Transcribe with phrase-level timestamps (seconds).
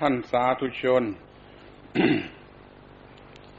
[0.00, 1.04] ท่านสาธุชน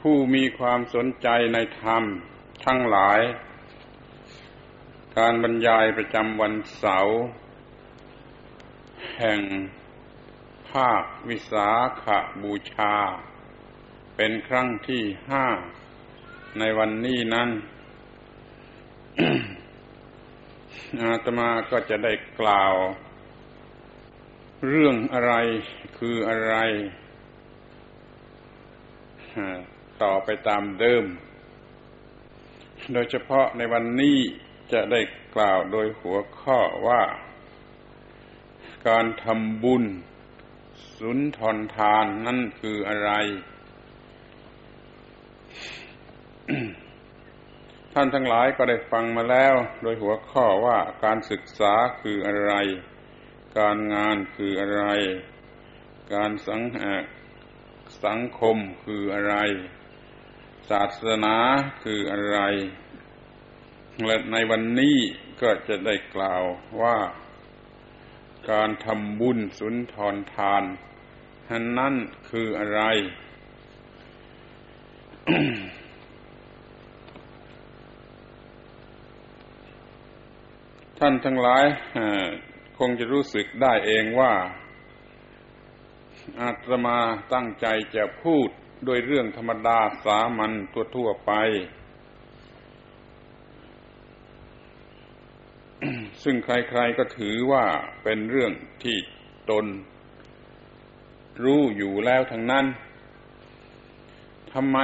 [0.02, 2.04] ผู้มีความสนใจในธรรม
[2.66, 3.20] ทั้งหลาย
[5.18, 7.16] การบรรยายประจำวันเสาร์
[9.18, 9.42] แห่ง
[10.70, 11.70] ภาควิสา
[12.04, 12.06] ข
[12.44, 12.96] บูชา
[14.16, 15.46] เป็นครั้งที่ห้า
[16.60, 17.50] ในวันนี้นั้น
[21.02, 22.76] อาตมาก็จะได้กล่าว
[24.66, 25.34] เรื่องอะไร
[25.98, 26.56] คืออะไร
[30.04, 31.06] ต่อไปตามเดิม
[32.94, 34.18] โดยเฉพาะในวันนี้
[34.72, 35.00] จะได้
[35.36, 37.04] กล่าวโดยหัวข้อว่า
[38.88, 39.84] การทำบุญ
[40.98, 43.12] สุนทรทานนั่นคืออะไร
[47.94, 52.54] ท่านทั้งหลายก็ได้ฟังมาแล้ว โดยหัวข้อว่าการศึกษาคืออะไร
[53.58, 54.84] การงานคืออะไร
[56.14, 56.62] การสัง
[58.06, 59.36] สังคมคืออะไร
[60.70, 61.36] ศาสนา
[61.84, 62.40] คืออะไร
[64.06, 64.98] และในวันนี้
[65.42, 66.44] ก็จะได้กล่าว
[66.82, 66.98] ว่า
[68.52, 70.64] การทำบุญสุนทรทาน
[71.78, 71.94] นั้น
[72.30, 72.82] คืออะไร
[81.00, 81.66] ท่านทั้งหลาย
[82.78, 84.34] คงจะรู้สึกได้เองว่า
[86.42, 87.00] อาตมา
[87.34, 88.50] ตั้งใจจะพูด
[88.86, 90.52] โดยเรื่องธรรมดาสามัญ
[90.96, 91.32] ทั่วๆไป
[96.24, 97.66] ซึ่งใครๆก็ถือว่า
[98.04, 98.52] เป็นเรื่อง
[98.84, 98.98] ที่
[99.50, 99.66] ตน
[101.44, 102.66] รู้อยู่แล้วทั้งนั้น
[104.54, 104.78] ทำไม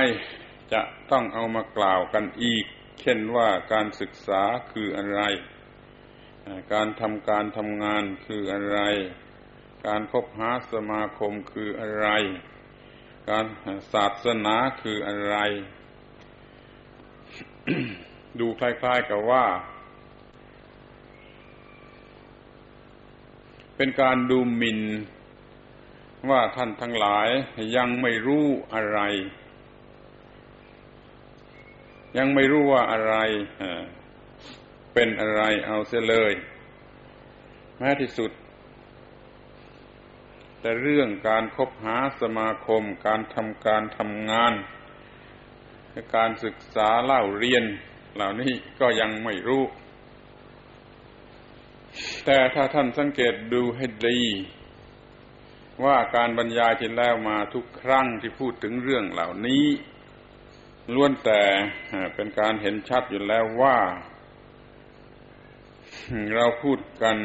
[0.73, 2.66] จะต้องเอามากล่าวกันอีก
[3.00, 4.41] เช่นว่าการศึกษา
[4.72, 5.22] คืออะไร
[6.73, 8.80] การทำการทำงานคืออะไร
[9.88, 12.08] การคบหาสมาคมคืออะไร
[13.30, 13.45] การ
[13.94, 15.35] ศาสนาคืออะไร
[18.40, 19.45] ดูคล้าย ๆกับว่า
[23.75, 24.81] เป็นการดูหมิ่น
[26.29, 27.28] ว่าท่านทั้งหลาย
[27.78, 29.00] ยังไม่รู้อะไร
[32.17, 33.16] ยังไม่รู้ว่าอะไร
[34.93, 36.33] เป็นอะไรเอาเสียเลย
[37.77, 38.31] แม้ที่สุด
[40.59, 44.53] แต่เรื่องการคบหาสมาคม การทำการทำงาน
[46.15, 47.63] การศึกษาเล่าเรียน
[48.15, 49.63] เหล่านี้ก็ยังไม่รู้
[52.25, 54.19] แต่ถ้าท่านสังเกตดูให้ดี
[55.83, 59.65] ว่าการบรรยายที่แล้วมาทุกครั้งที่พูดถึงเรื่องเหล่านี้
[60.93, 61.43] ล้วนแต่
[62.15, 63.77] เป็นการเห็นชัดอยู่แล้วว่า
[66.36, 67.18] เราพูดกัน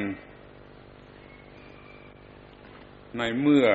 [3.19, 3.67] ในเมื่อ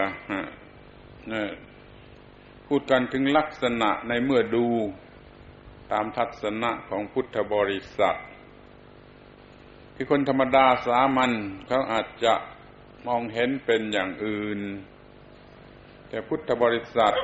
[2.67, 4.65] พูดกันถึงลักษณะในเมื่อดู
[5.91, 8.17] ตามทัศนะของพุทธบริษัท
[9.95, 11.31] ที่คนธรรมดาสามัญ
[11.67, 12.33] เขาอาจจะ
[13.07, 14.59] มองเห็นเป็นอย่างอื่น
[16.07, 17.15] แต่พุทธบริษัท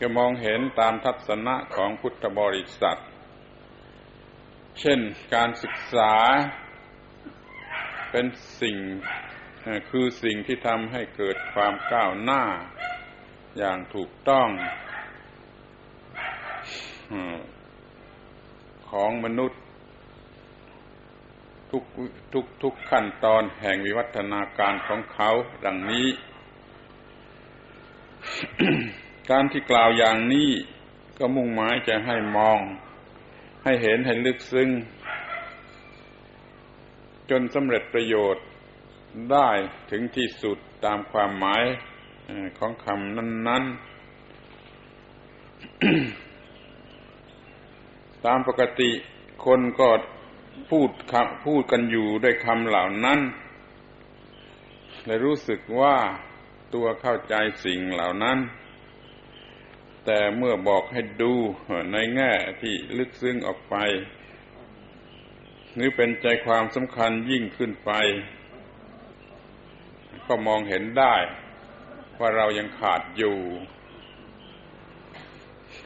[0.00, 3.00] ก็มองเห็นตามทัศนะของพุทธบริษัท
[4.80, 5.00] เช่น
[5.34, 6.14] การศึกษา
[8.10, 8.26] เป็น
[8.60, 8.76] สิ่ง
[9.90, 12.42] คือสิ่งที่ทำให้เกิดความก้าวหน้า
[13.58, 14.48] อย่างถูกต้อง
[18.90, 19.60] ของมนุษย์
[21.70, 21.84] ทุก
[22.32, 25.30] ทุกทุกขั้นตอนแห่งวิวัฒนาการของเขา
[25.64, 26.08] ดังนี้
[29.30, 30.50] การที่กล่าวอย่างนี้
[31.18, 32.60] ก็มุ่งหมายจะให้มอง
[33.64, 34.68] ให้เห็นให้ลึกซึ้ง
[37.30, 38.44] จนสำเร็จประโยชน์
[39.32, 39.50] ได้
[39.90, 41.64] ถึงที่สุดตามความหมาย
[42.58, 43.94] ของคำนั้นๆ
[48.26, 48.90] ตามปกติ
[49.46, 49.88] คนก็
[50.70, 50.90] พูด
[51.46, 53.20] พูดกันอยู่ด้วยคำเหล่านั้น
[55.06, 55.96] และรู้สึกว่า
[56.74, 57.34] ตัวเข้าใจ
[57.64, 58.38] สิ่งเหล่านั้น
[60.04, 61.32] แต่เมื่อบอกให้ดู
[61.92, 63.76] ในแง่ที่ลึกซึ้งออกไป
[65.74, 67.92] หรือเป็นใจความสำคัญยิ่งขึ้นไป
[70.26, 71.16] ก็มองเห็นได้
[72.18, 73.38] ว่าเรายังขาดอยู่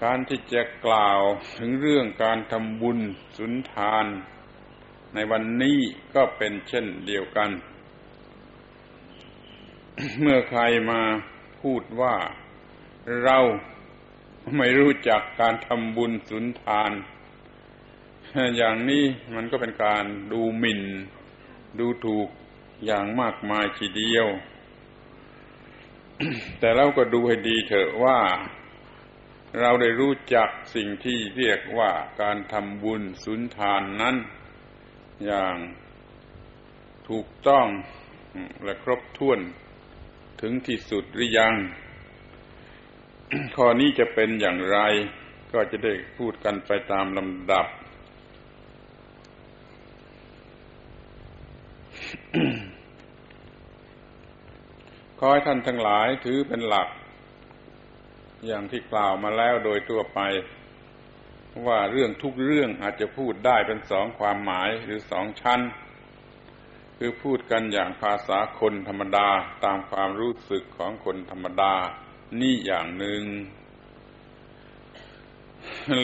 [0.03, 1.21] การที่จะกล่าว
[1.59, 2.99] ถึงเรื่องการทำบุญ
[3.39, 4.07] สุนทาน
[5.15, 5.79] ในวันนี้
[6.15, 7.51] ก็เป็นเช่นเดียวกัน
[10.21, 11.01] เมื่อใครมา
[11.61, 12.17] พูดว่า
[13.25, 13.39] เรา
[14.57, 16.93] ไม่รู้จักการทำบุญสุนทาน
[18.57, 19.05] อย่างนี้
[19.35, 20.83] มันก็เป็นการดูหมิน่น
[21.79, 22.29] ดูถูก
[22.87, 24.27] อย่างมากมายทีเดียว
[26.59, 28.19] แต่เราก็ดูให้ดีเถอะว่า
[29.61, 31.91] เราได้รู้จักสิ่งที่เรียกว่า
[32.23, 34.17] การทำบุญสุนทานนั้น
[35.25, 35.57] อย่าง
[37.09, 37.67] ถูกต้อง
[38.65, 39.41] และครบถ้วน
[40.41, 41.55] ถึงที่สุดหรือยัง
[43.57, 44.79] ข้อนี้จะเป็นอย่างไร
[45.53, 47.67] ก็จะได้พูดกันไปตามลำดับ
[55.19, 56.89] ขอให้ท่านทั้งหลายถือเป็นหลัก
[58.47, 60.21] อย่างที่กล่าวมาแล้วโดยทั่วไป
[61.67, 65.61] ว่าเรื่องทุกเรื่องอาจจะพูดได้เป็นสองความหมายหรือสองชั้น
[66.99, 69.29] คือพูดกันอย่างภาษาคนธรรมดา
[69.65, 71.75] ตามความรู้สึกของคนธรรมดา
[72.41, 73.23] นี่อย่างหนึ่ง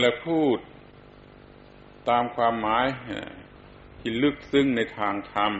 [0.00, 0.58] และพูด
[2.08, 2.86] ตามความหมาย
[4.00, 5.52] ที่ลึกซึ้งในทางธรรม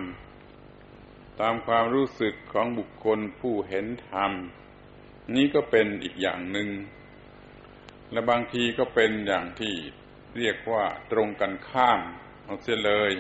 [1.41, 4.33] ตามความรู้สึกของบุคคลผู้เห็นธรรม
[5.35, 6.69] นี้ก็เป็นอีกอย่างหนึ่ง
[8.13, 9.75] และบางทีก็เป็นอย่างที่
[10.37, 12.01] เรียกว่าตรงกันข้าม
[12.45, 13.13] เอาเสียเลย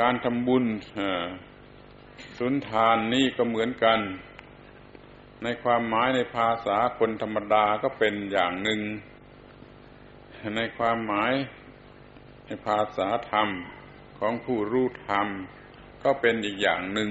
[0.00, 0.64] การทำบุญ
[2.38, 4.00] สุนทานนี่ก็เหมือนกัน
[5.44, 8.80] ในความหมายในภาษาคนธรรมดาก็เป็นอย่างหนึ่ง
[10.56, 11.32] ในความหมาย
[12.46, 13.48] ในภาษาธรรม
[14.18, 15.26] ของผู้รู้ธรรม
[16.04, 17.10] ก็เป็นอีกอย่างหนึ่ง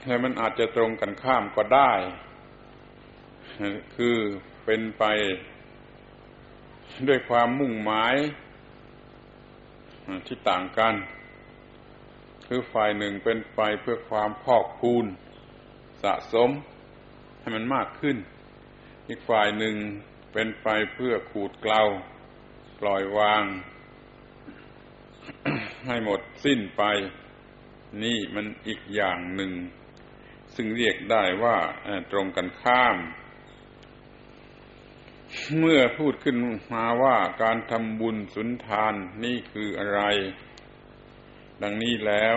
[0.00, 1.92] แต่มันอาจจะตรงกันข้ามก็ได้
[3.96, 4.16] คือ
[4.64, 5.04] เป็นไป
[7.08, 8.14] ด้วยความมุ่งหมาย
[10.26, 10.94] ที่ต่างกัน
[12.46, 15.06] คือฝ่ายหนึ่งเป็นไปเพื่อความพอกพูน
[16.02, 16.50] สะสม
[17.40, 18.16] ให้มันมากขึ้น
[19.08, 19.74] อีกฝ่ายหนึ่ง
[20.32, 21.82] เป็นไปเพื่อขูดเกลา
[22.80, 23.44] ปล่อยวาง
[25.86, 26.82] ให้หมดสิ้นไป
[28.02, 29.52] นี่มันอีกอย่างหนึ่ง
[30.54, 31.56] ซึ่งเรียกได้ว่า
[32.12, 32.96] ตรงกันข้าม
[35.58, 36.36] เมื่อพูดขึ้น
[36.74, 38.94] มาว่าการทำบุญสุนทาน
[39.24, 40.00] นี่คืออะไร
[41.62, 42.36] ดังนี้แล้ว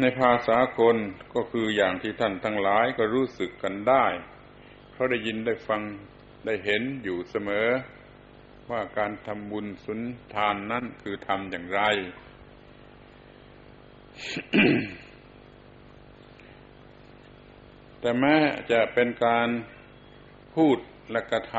[0.00, 0.96] ในภาษาคน
[1.34, 4.06] ก็คืออย่างที่ท่านทั้งหลายก็รู้สึกกันได้
[4.90, 5.82] เพราะได้ยินได้ฟัง
[6.46, 7.68] ได้เห็นอยู่เสมอ
[8.70, 10.00] ว่าการทำบุญสุน
[10.34, 11.80] ทานนั่นคือทำอย่างไร
[18.00, 18.36] แต่แม้
[18.70, 19.48] จะเป็นการ
[20.54, 20.78] พูด
[21.10, 21.54] และกระท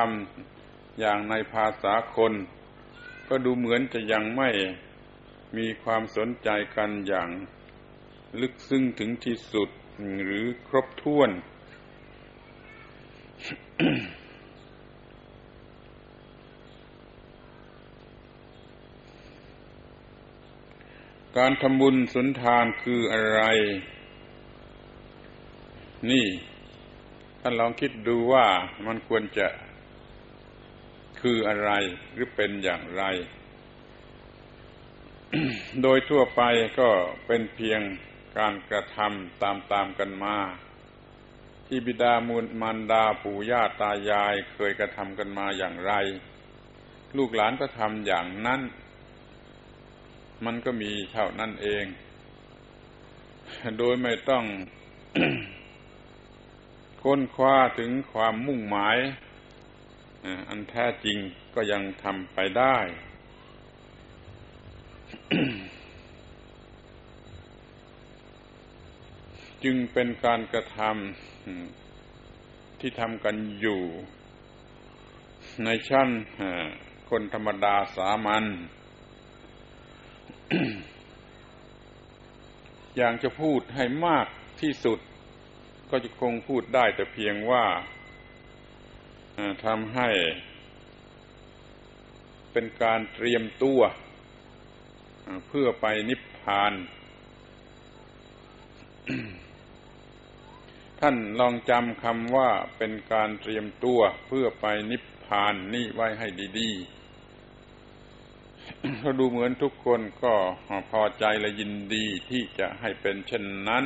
[0.48, 2.34] ำอย่างในภาษาคน
[3.30, 4.50] ก็ดูเหมือนจะยังไม่
[5.58, 7.30] มีความสนใจกันอย่าง
[8.41, 9.69] ลึกซึ้งถึงที่สุด
[10.25, 11.30] หรือครบถ้วน
[21.38, 23.41] การทำบุญสุนทานคืออะไร
[26.09, 26.25] นี่
[27.41, 28.47] ท่านลองคิดดูว่า
[28.85, 29.47] มันควรจะ
[31.21, 31.71] คืออะไร
[32.13, 33.03] หรือเป็นอย่างไร
[35.81, 36.41] โดยทั่วไป
[36.80, 36.89] ก็
[37.27, 37.81] เป็นเพียง
[38.38, 40.38] การกระทำตามๆกันมา
[41.68, 45.94] ที่บิดามูลมารดาปู่ย่าตายายเคยกระทำกันมาอย่างไร
[47.18, 48.62] ลูกหลานก็ทำอย่างนั้น
[50.45, 51.85] มันก็มีเท่านั้นเอง
[53.78, 54.44] โดยไม่ต้อง
[57.04, 58.97] ค้นคว้าถึงความมุ่งหมาย
[60.49, 61.18] อันแท้จริง
[61.56, 62.78] ก็ยังทำไปได้
[69.64, 73.82] จึงเป็นการกระทำที่ทำกันอยู่
[75.66, 76.10] ในชั้น
[77.10, 78.46] คนธรรมดาสามัญ
[82.96, 84.28] อย่างจะพูดให้มาก
[84.62, 85.00] ที่สุด
[85.90, 87.66] ก็จะคงพูดได้แต่เพียงว่า
[89.66, 90.10] ทำให้
[92.52, 93.82] เป็นการเตรียมตัว
[95.48, 96.74] เพื่อไปนิพพาน
[101.06, 106.28] ท่านลองจำคำว่าเป็นการเตรียมตัวเพื่อไปนิพพานนี่ไว้ให้
[106.60, 110.33] ดีๆเขาดูเหมือนทุกคนก็
[110.92, 113.86] พอใจและยินดีที่จะให้เป็นเช่นนั้น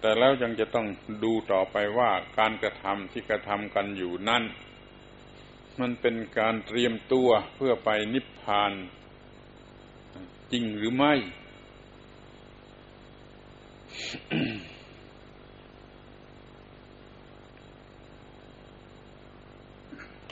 [0.00, 0.86] แต่แล้วยังจะต้อง
[1.24, 4.44] ดูต่อไปว่าการกระทำที่กระทำกันอยู่นั่น
[5.80, 8.72] มันเป็นการเตรียมตัวเพื่อไปนิพพาน
[10.52, 11.14] จริงหรือไม่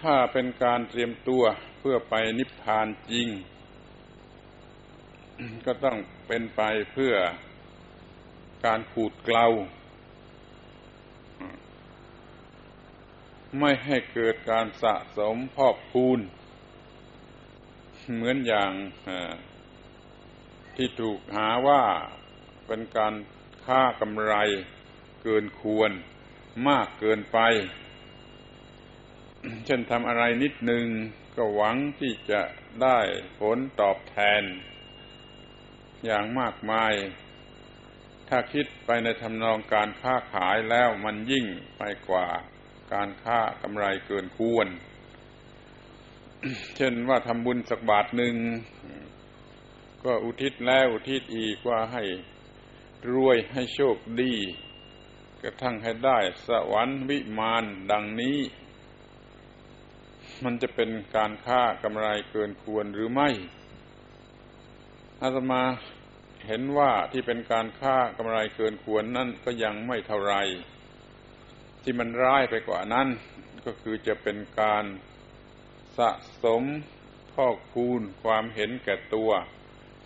[0.03, 1.43] ถ้าเป็นการเตรียมตัว
[1.79, 3.29] เพื่อไปนิพพานจริง
[5.67, 7.15] ก็ต้องเป็นไปเพื่อ
[8.65, 9.47] การขูดเกลา
[13.59, 16.21] ไม่ให้เกิดการสะสมพอกพูน
[18.15, 18.73] เหมือนอย่าง
[20.77, 21.85] ที่ถูกหาว่า
[22.67, 23.15] เป็นการ
[23.65, 24.35] ค่ากำไร
[25.23, 25.91] เกินควร
[26.69, 27.39] มากเกินไป
[29.67, 30.87] เช่นทำอะไรนิดหนึ่ง
[31.37, 32.43] ก็หวังที่จะ
[32.83, 32.99] ได้
[33.41, 34.43] ผลตอบแทน
[36.05, 36.93] อย่างมากมาย
[38.29, 41.47] ถ้าคิดไปในทำนองการค้าขายแล้วมันยิ่ง
[41.79, 42.27] ไปกว่า
[42.93, 44.69] การค้ากำไรเกินควร
[46.77, 48.35] เช่นว่าทำบุญสักบาทหนึ่ง
[50.05, 52.05] ก็อุทิศแล้วอุทิศอีกว่าให้
[53.13, 54.35] รวยให้โชคดี
[55.43, 58.39] กระทั่งให้ได้สวรรค์วิมานดังนี้
[60.45, 63.29] มันจะเป็นการค่ากำไรเกินควรหรือไม่
[65.23, 65.63] อาตมา
[66.47, 70.35] เห็นว่าที่เป็นการค่ากำไรเกินควรนั่นก็ยังไม่เท่าไร
[71.83, 73.09] ที่มันร้ายไปกว่านั้น
[73.65, 74.85] ก็คือจะเป็นการ
[75.99, 76.11] สะ
[76.45, 76.63] สม
[77.33, 79.31] พอกพูนความเห็นแก่ตัว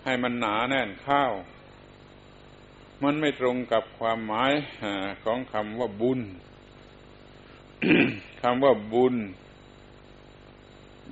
[0.05, 1.33] ให้มันหนาแน่นข้าว
[3.03, 4.53] มันไม่ตรงกับความหมาย
[5.25, 6.21] ของคำว่าบุญ
[8.43, 9.17] คำว่าบุญ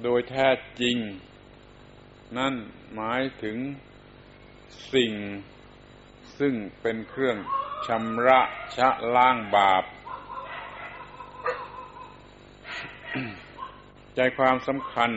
[0.03, 0.49] โดยแท้
[0.81, 0.97] จริง
[2.37, 2.55] นั่น
[2.95, 3.59] หมายถึง
[4.93, 5.13] สิ่ง
[6.39, 7.39] ซึ่งเป็นเครื่อง
[7.87, 8.41] ชำระ
[8.77, 9.85] ชะล้างบาป
[14.15, 15.11] ใจความสำคัญ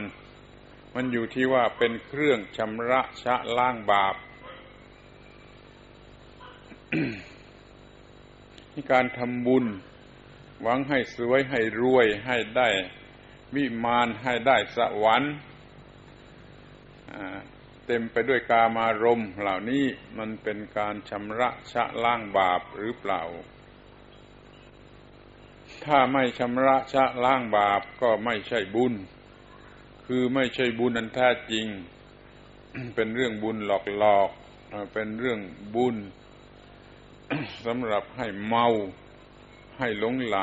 [0.96, 4.16] มันอยู่ที่ว่าเป็นเครื่องชำระชะล้างบาป
[8.92, 9.66] การทำบุญ
[10.62, 12.70] หวังให้สวยให้รวยให้ได้
[13.54, 15.34] วิมานให้ได้สวรรค์
[17.86, 19.86] เต็มไปด้วยกามารมณ์เหล่านี้
[20.18, 23.22] มันเป็นการชำระชะล้างบาปหรือเปล่า
[25.86, 28.94] ถ้าไม่ชำระชะล้างบาปก็ไม่ใช่บุญ
[30.06, 31.66] คือไม่ใช่บุญอันแท้จริง
[32.96, 33.70] เป็นเรื่องบุญห
[34.04, 35.40] ลอกๆ เป็นเรื่อง
[35.76, 35.96] บุญ
[37.66, 38.68] สำหรับให้เมา
[39.80, 40.38] ให้หลงไหล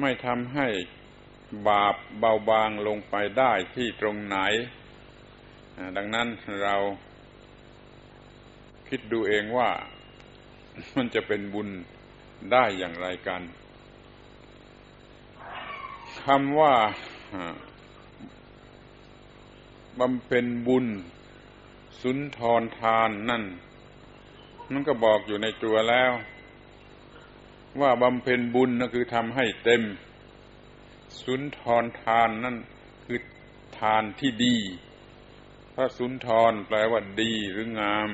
[0.00, 0.68] ไม่ทำให้
[1.68, 4.36] บาปเบาบางลงไปได้ที่ตรงไหน
[5.96, 6.28] ดังนั้น
[6.62, 6.76] เรา
[8.88, 9.70] คิดดูเองว่า
[10.96, 11.68] มันจะเป็นบุญ
[12.52, 13.42] ได้อย่างไรกัน
[16.24, 16.74] คำว่า
[20.00, 20.86] บำเพ็ญบุญ
[22.00, 23.44] สุนทรทานนั่น
[24.72, 26.12] มันก็บอกอยู่ในตัวแล้ว
[27.80, 29.82] ว่าบำเพ็ญบุญนั่นคือทำให้เต็ม
[31.22, 32.56] สุนทรทานนั่น
[33.06, 33.18] คือ
[33.78, 34.56] ทานที่ดี
[35.74, 38.10] พระสุนทรแปลว่าดีหรืองาม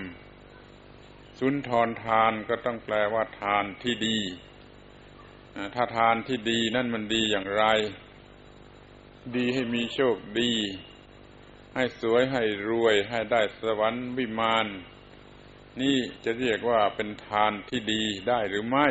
[1.39, 4.19] สุนทรทานก็ต้องแปลว่าทานที่ดี
[5.75, 7.65] ถ้าทานที่ดีนั่นมันดีอย่างไร
[9.37, 10.53] ดีให้มีโชคดี
[11.75, 14.67] ให้สวยให้รวยให้ได้สวรรค์วิมาน
[15.81, 18.89] นี่จะเรียกว่าเป็นทานที่ดีได้หรือไม่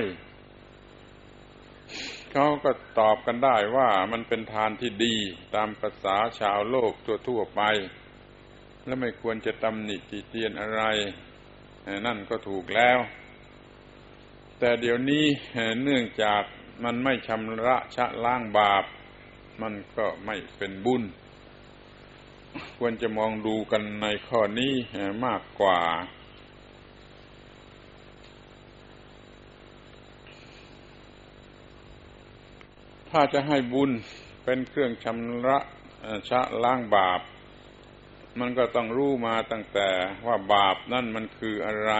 [2.33, 5.15] เขาก็ตอบกันได้ว่ามันเป็นทานที่ดี
[5.55, 6.93] ตามภาษาชาวโลก
[7.27, 7.61] ทั่วๆไป
[8.85, 10.83] และไม่ควรจะตำหนิติเตียนอะไร
[12.05, 12.99] นั่นก็ถูกแล้ว
[14.59, 15.25] แต่เดี๋ยวนี้
[15.83, 16.43] เนื่องจาก
[16.83, 18.83] มันไม่ชำระชะล้างบาป
[19.61, 21.03] มันก็ไม่เป็นบุญ
[22.77, 24.73] ควรจะมองดูกันในข้อนี้
[25.25, 25.79] มากกว่า
[33.11, 33.91] ถ้าจะให้บุญ
[34.43, 35.57] เป็นเครื่องชำระ
[36.29, 37.21] ชะล้างบาป
[38.39, 39.89] มันก็ต้องรู้มาตั้งแต่
[40.27, 41.93] ว่าบาปนั่นมันคืออะไร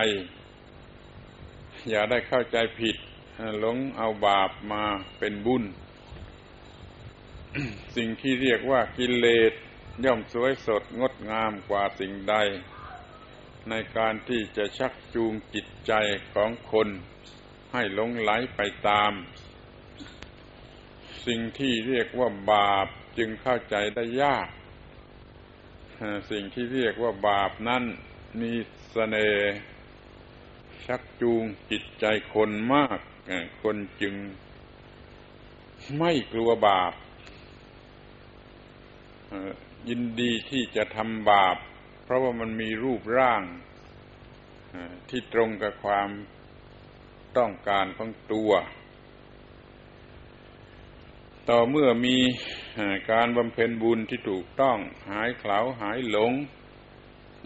[1.89, 2.95] อย่าได้เข้าใจผิด
[3.59, 4.83] หลงเอาบาปมา
[5.19, 5.63] เป็นบุญ
[7.95, 9.53] สิ่งที่เรียกว่ากิเลส
[10.05, 12.35] ย่อมสวยสดงดงามกว่าสิ่งใด
[13.69, 15.93] ในการที่จะชักจูงจิตใจ
[16.33, 16.87] ของคน
[17.73, 19.11] ให้หลงไหลไปตาม
[21.27, 22.87] สิ่งที่เรียกว่าบาป
[23.17, 24.49] จึงเข้าใจได้ยาก
[26.31, 27.83] สิ่งที่เรียกว่าบาปนั้น
[28.41, 29.55] มีสเสน่ห์
[30.85, 32.99] ชักจูงจิตใจคนมาก
[33.63, 34.15] คนจึง
[35.97, 36.93] ไม่กลัวบาป
[39.89, 41.57] ยินดีที่จะทำบาป
[42.03, 43.43] เพราะว่ามันมีรูปร่าง
[45.09, 46.09] ที่ตรงกับความ
[47.37, 48.51] ต้องการของตัว
[51.53, 52.17] ต่อเมื่อมี
[53.11, 54.77] การบำเพ็ญบุญที่ถูกต้อง
[55.09, 56.31] หายเขลาหายหลง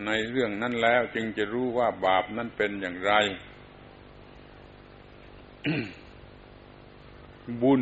[0.05, 3.13] ในเรื่องนั้นแล้วจึงจะรู้ว่าบาปนั้นเป็นอย่างไร
[7.61, 7.81] บุญ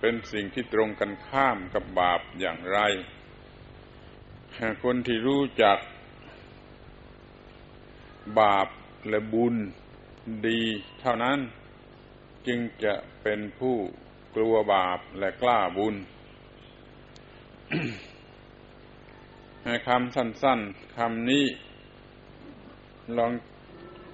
[0.00, 2.78] เป็นสิ่งที่ตรงกันข้ามกับบาปอย่างไร
[4.84, 5.78] คนที่รู้จัก
[8.40, 8.68] บาป
[9.08, 9.54] และบุญ
[10.46, 10.60] ดี
[11.00, 11.38] เท่านั้น
[12.46, 13.76] จึงจะเป็นผู้
[14.36, 15.94] กลัวบาปและกล้าบุญ
[19.86, 21.46] คำสั้นๆคำนี้
[23.16, 23.32] ลอง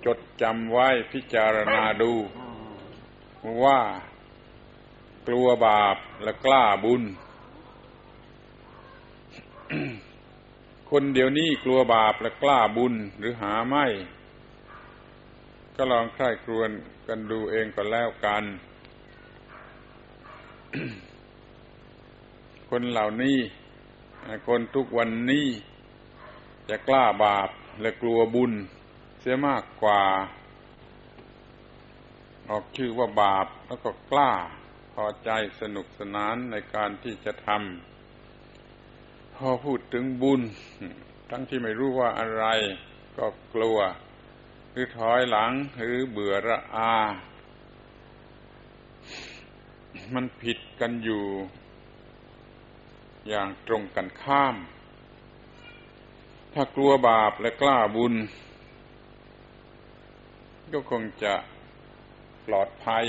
[0.06, 2.12] จดจำไว้พิจารณาดู
[3.64, 3.80] ว่า
[5.28, 7.02] กลัวบาปและกล้าบุญ
[10.90, 13.86] คนเดี๋ยวนี้กลัวบาปและกล้าบุญหรือหาไม่
[15.76, 16.70] ก็ลองใคร่ครวญ
[17.06, 18.44] กันดูเองก็แล้วกัน
[22.70, 23.38] คนเหล่านี้
[24.48, 25.46] คนทุกวันนี้
[26.68, 27.48] จะกล้าบาป
[27.80, 28.52] และกลัวบุญ
[29.20, 30.02] เสียมากกว่า
[32.50, 34.32] ออกชื่อว่าบาปแล้วก็กล้า
[34.94, 40.40] พอใจสนุกสนานในการที่จะทำพอพูดถึงบุญ
[41.30, 42.44] ทั้งที่ไม่รู้ว่าอะไร
[43.16, 43.78] ก็กลัว
[44.70, 45.52] หรือถอยหลัง
[45.84, 46.94] หรือเบื่อระอา
[50.14, 51.24] มันผิดกันอยู่
[53.28, 54.56] อย่างตรงกันข้าม
[56.54, 58.14] ถ้ากลัวบาปและกล้าบุญ
[60.72, 61.34] ก็คงจะ
[62.46, 63.04] ปลอดภัย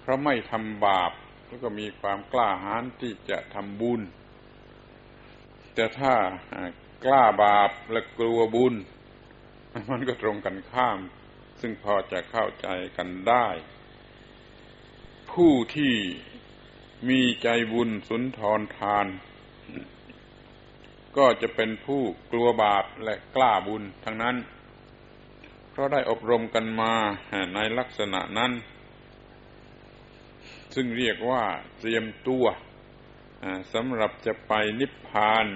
[0.00, 1.12] เพราะไม่ทำบาป
[1.46, 4.00] แล้วก็มีความกล้าหาญที่จะทำบุญ
[5.74, 6.14] แต่ถ้า
[7.04, 8.74] กล้าบาปและกลัวบุญ
[9.90, 10.98] มันก็ตรงกันข้าม
[11.60, 13.46] ซึ่งพอจะเข้าใจกันได้
[15.40, 15.94] ผู้ที่
[17.08, 19.06] มีใจบุญสุนทรทาน
[21.16, 24.36] ก็จะเป็นผู้กลัวบาปและกล้าบุญทั้งนั้น
[25.70, 26.94] เพราะได้อบรมกันมา
[27.54, 28.52] ในลักษณะนั้น
[30.74, 31.44] ซึ่งเรียกว่า
[31.78, 32.44] เตรียมตัว
[33.72, 35.46] สำหรับจะไปนิพพาน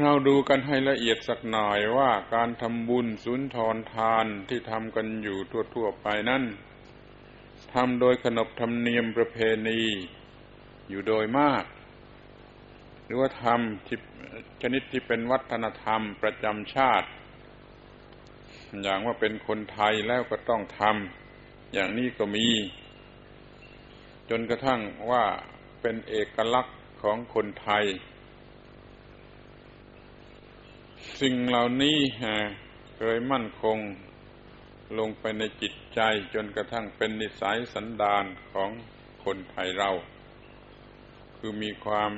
[0.00, 5.38] เราดูกันให้ละเอียดสักหน่อยว่าการทำบุญสุนทรทานที่ทำกันอยู่
[5.74, 6.42] ทั่วๆไปนั้น
[7.74, 9.80] ทำโดยขนบธรรมเนียมประเพณี
[10.88, 11.64] อยู่โดยมาก
[13.04, 17.08] หรือว่าทำชนิดที่เป็นวัฒนธรรมประจำชาติ
[18.82, 22.48] อย่างว่าเป็นคนไทยแล้วก็ต้องทำอย่างนี้ก็มี
[24.30, 24.80] จนกระทั่ง
[25.10, 25.24] ว่า
[25.80, 27.84] เป็นเอกลักษณ์ของคนไทย
[31.18, 31.98] สิ่งเหล่านี้
[32.96, 33.78] เคยมั่นคง
[34.98, 36.00] ลงไปในจิตใจ
[36.34, 38.70] จนกระทั่งเป็นนิสัยสันดานของ
[39.24, 39.90] คนไทยเรา
[41.36, 42.12] คือมีความ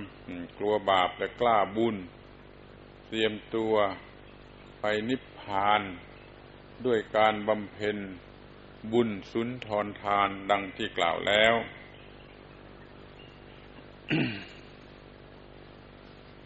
[0.59, 1.97] กลัวบาปและกล้าบุญ
[3.07, 3.75] เตรียมตัว
[4.81, 5.83] ไปนิพพาน
[6.87, 7.99] ด้วยการบำเพ็ญ
[8.93, 11.55] บุญสุนทรทานดังที่กล่าวแล้ว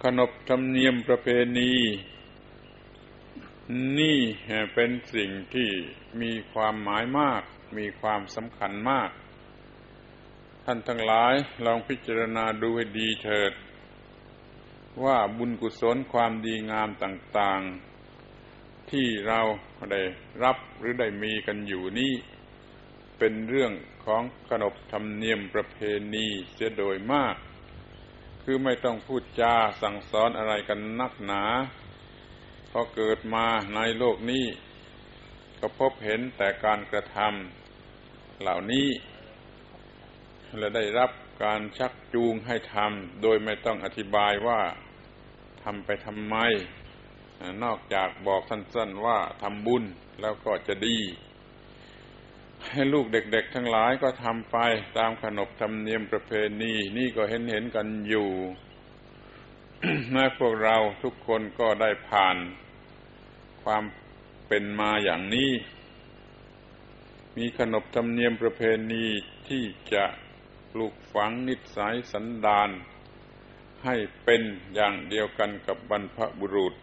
[0.02, 1.28] ขนบธรรมเนียมประเพ
[1.58, 1.72] ณี
[3.98, 4.18] นี่
[4.74, 5.70] เป็นสิ่งที่
[6.22, 7.42] มีความหมายมาก
[7.78, 9.10] มีความสำคัญมาก
[10.64, 13.52] ท่านทั้งหลายลองพิจารณาดูให้ดีเถิด
[15.04, 17.60] ว่าบุญกุศลความดีงามต่าง
[18.24, 19.40] ๆ ที่เรา
[19.92, 20.02] ได้
[20.42, 22.12] รับหรือได้มีกันอยู่นี่
[23.18, 23.72] เป็นเรื่อง
[24.04, 25.76] ของขนบธรรมเนียมประเพ
[26.14, 27.36] ณีเสียโดยมาก
[28.42, 31.42] คือไม่ต้องพูดจาสั่งสอนอะไรกันนักหนา
[32.78, 34.46] อเกิดมาในโลกนี้
[35.60, 38.88] ก็พบเห็นแต่การกระทำเหล่านี้
[40.58, 41.10] และได้รับ
[41.44, 44.60] การชักจูงให้ทำโดยไม่ต้องอธิบายว่า
[45.62, 46.36] ทำไปทำไม
[47.64, 49.84] นอกจากบอกสั้นๆว่าทำบุญ
[50.20, 50.98] แล้วก็จะดี
[52.70, 54.56] ให้ลูกเด็กๆทั้งหลายก็ทำไป
[54.98, 58.30] ตามขนบธรรมเนียมประเพณีนี่ก็เห็นเห็นกันอยู่
[60.12, 62.36] แม้พวกเราทุกคนก็ได้ผ่าน
[63.70, 63.84] ความ
[64.48, 65.50] เป็นมาอย่างนี้
[67.36, 69.04] มีขนบธรรมเนียมประเพณี
[69.48, 70.04] ที่จะ
[70.72, 72.70] ปลูกฝังนิสัยสันดาน
[73.84, 74.42] ให้เป็น
[74.74, 76.74] อย่างเดียวกันกับบรรพบุรุษ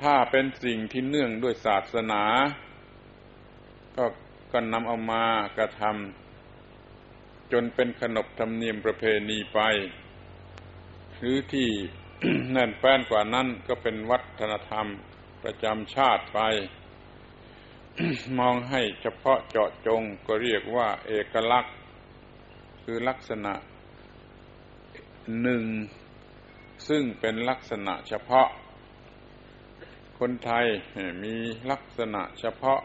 [0.00, 2.22] ถ้าเป็นสิ่งที่เนื่องด้วยศาสนา
[3.96, 4.04] ก็
[4.52, 5.24] ก็นำเอามา
[5.56, 9.60] กระทำจนเป็นขนบธรรมเนียมประเพณีไป
[11.16, 11.68] หรือที่
[12.52, 14.86] แน่นแฟ้นกว่านั้นก็เป็นวัฒนธรรม
[15.42, 16.38] ประจำชาติไป
[18.38, 21.74] มองให้เฉพาะเจาะจงก็เรียกว่า เอกลักษณ์
[22.82, 23.54] คือลักษณะ
[25.42, 25.64] หนึ่ง
[26.88, 28.48] ซึ่งเป็นลักษณะเฉพาะ
[30.18, 30.66] คนไทย
[31.24, 31.36] มี
[31.70, 32.80] ลักษณะเฉพาะ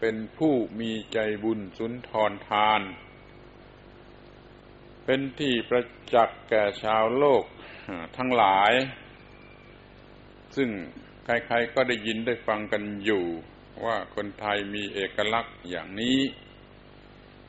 [0.00, 2.80] เป็นผู้มีใจบุญสุนทรทาน
[5.04, 7.44] เป็นที่ประจักษ์แก่ชาวโลก
[8.16, 8.72] ทั้งหลาย
[10.56, 10.68] ซึ่ง
[11.24, 13.24] ใครๆก็ได้ยินได้ฟังกันอยู่
[13.84, 16.18] ว่าคนไทยมีเอกลักษณ์อย่างนี้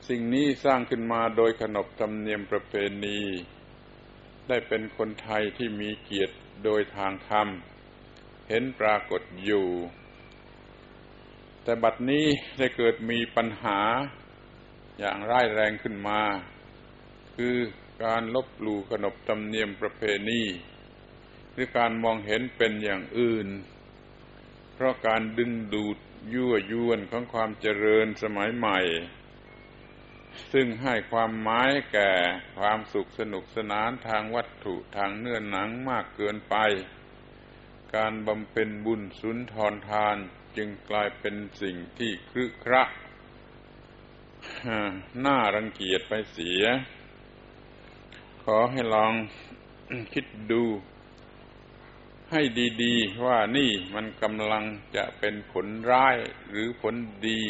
[0.08, 2.74] สิ่งนี้สร้างขึ้นมาโดยขนบธรรมเนียมประเพ
[3.04, 3.20] ณี
[4.48, 7.48] ได้เป็นคนไทยที่มีเกียรติโดยทางธรรม
[8.48, 9.66] เห็นปรากฏอยู่
[11.62, 12.26] แต่บัดนี้
[12.58, 13.78] ได้เกิดมีปัญหา
[14.98, 16.20] อย่างร้ายแรงขึ้นมา
[17.36, 17.56] คือ
[18.04, 20.42] การลบหลู่ขนบธรรมเนียมประเพณี
[21.52, 23.48] หรือการมองเห็นเป็นอย่างอื่น
[24.74, 25.98] เพราะการดึงดูด
[26.34, 28.80] ยั่วยวนของความเจริญสมัยใหม่
[30.52, 32.12] ซึ่งให้ความหมายแก่
[32.58, 36.56] ความสุขสนุกสนานทางวัตถุทางเนื้อหนังมากเกินไป
[37.96, 40.16] การบำเพ็ญบุญสุนทรทาน
[40.56, 42.82] จึงกลายเป็นสิ่งที่ครึคระ
[45.24, 46.64] น่ารังเกียจไปเสีย
[48.56, 49.12] อให้ลอง
[50.12, 50.62] คิดดู
[52.30, 52.42] ให้
[52.82, 54.64] ดีๆ ว่านี่มันกำลัง
[54.96, 56.16] จะเป็นผลร้าย
[56.48, 56.94] หรือผล
[57.26, 57.42] ดี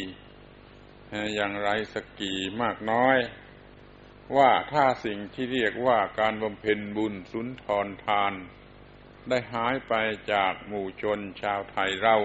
[1.34, 3.18] อย่างไรสักกี่มากน้อย
[4.36, 8.32] ว่าถ้าสิ่งที่เรียกว่าการบำเพ็ญบุญสุนทรทาน
[9.28, 9.94] ได้หายไป
[10.32, 12.16] จากหมู่ชนชาวไทยเรา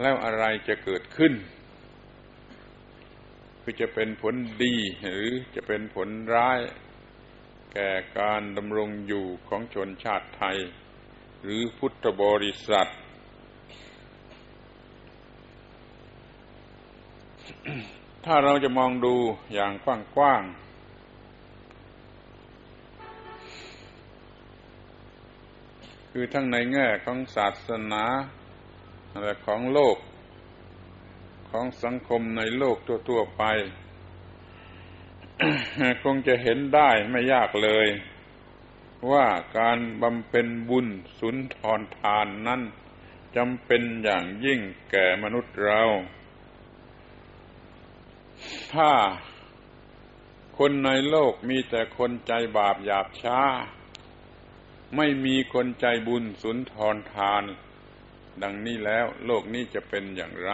[0.00, 1.34] แล้วอะไรจะเกิดขึ้น
[3.62, 6.58] คือจะเป็นผลดีหรือจะเป็นผลร้าย
[7.78, 10.56] ก่การดำรงอยู่ของชนชาติไทย
[11.42, 12.88] หรือพุทธบริษัท
[18.24, 19.14] ถ้าเราจะมองดู
[19.54, 19.86] อย่างก
[20.20, 20.68] ว้างๆ
[26.10, 28.04] คือทั้งในแง่ของศาสนา
[29.20, 29.96] และของโลก
[31.50, 32.76] ของสังคมในโลก
[33.08, 33.44] ทั่วๆไป
[36.02, 37.88] คงจะเห็นได้ไม่ยากเลย
[39.12, 39.26] ว่า
[39.58, 40.86] การบำเพ็ญบุญ
[41.18, 42.62] สุนทรทานนั้น
[43.36, 45.82] จำเป็นอย่างยิ่งแก่มนุษย์เรา
[48.74, 48.92] ถ้า
[50.58, 53.40] คนในโลกมีแต่คนใจบาปหยาบช้า
[54.96, 57.44] ไม่มีคนใจบุญสุนทรทาน
[58.42, 60.52] ดังนี้แล้วโลกนี้จะเป็นอย่างไร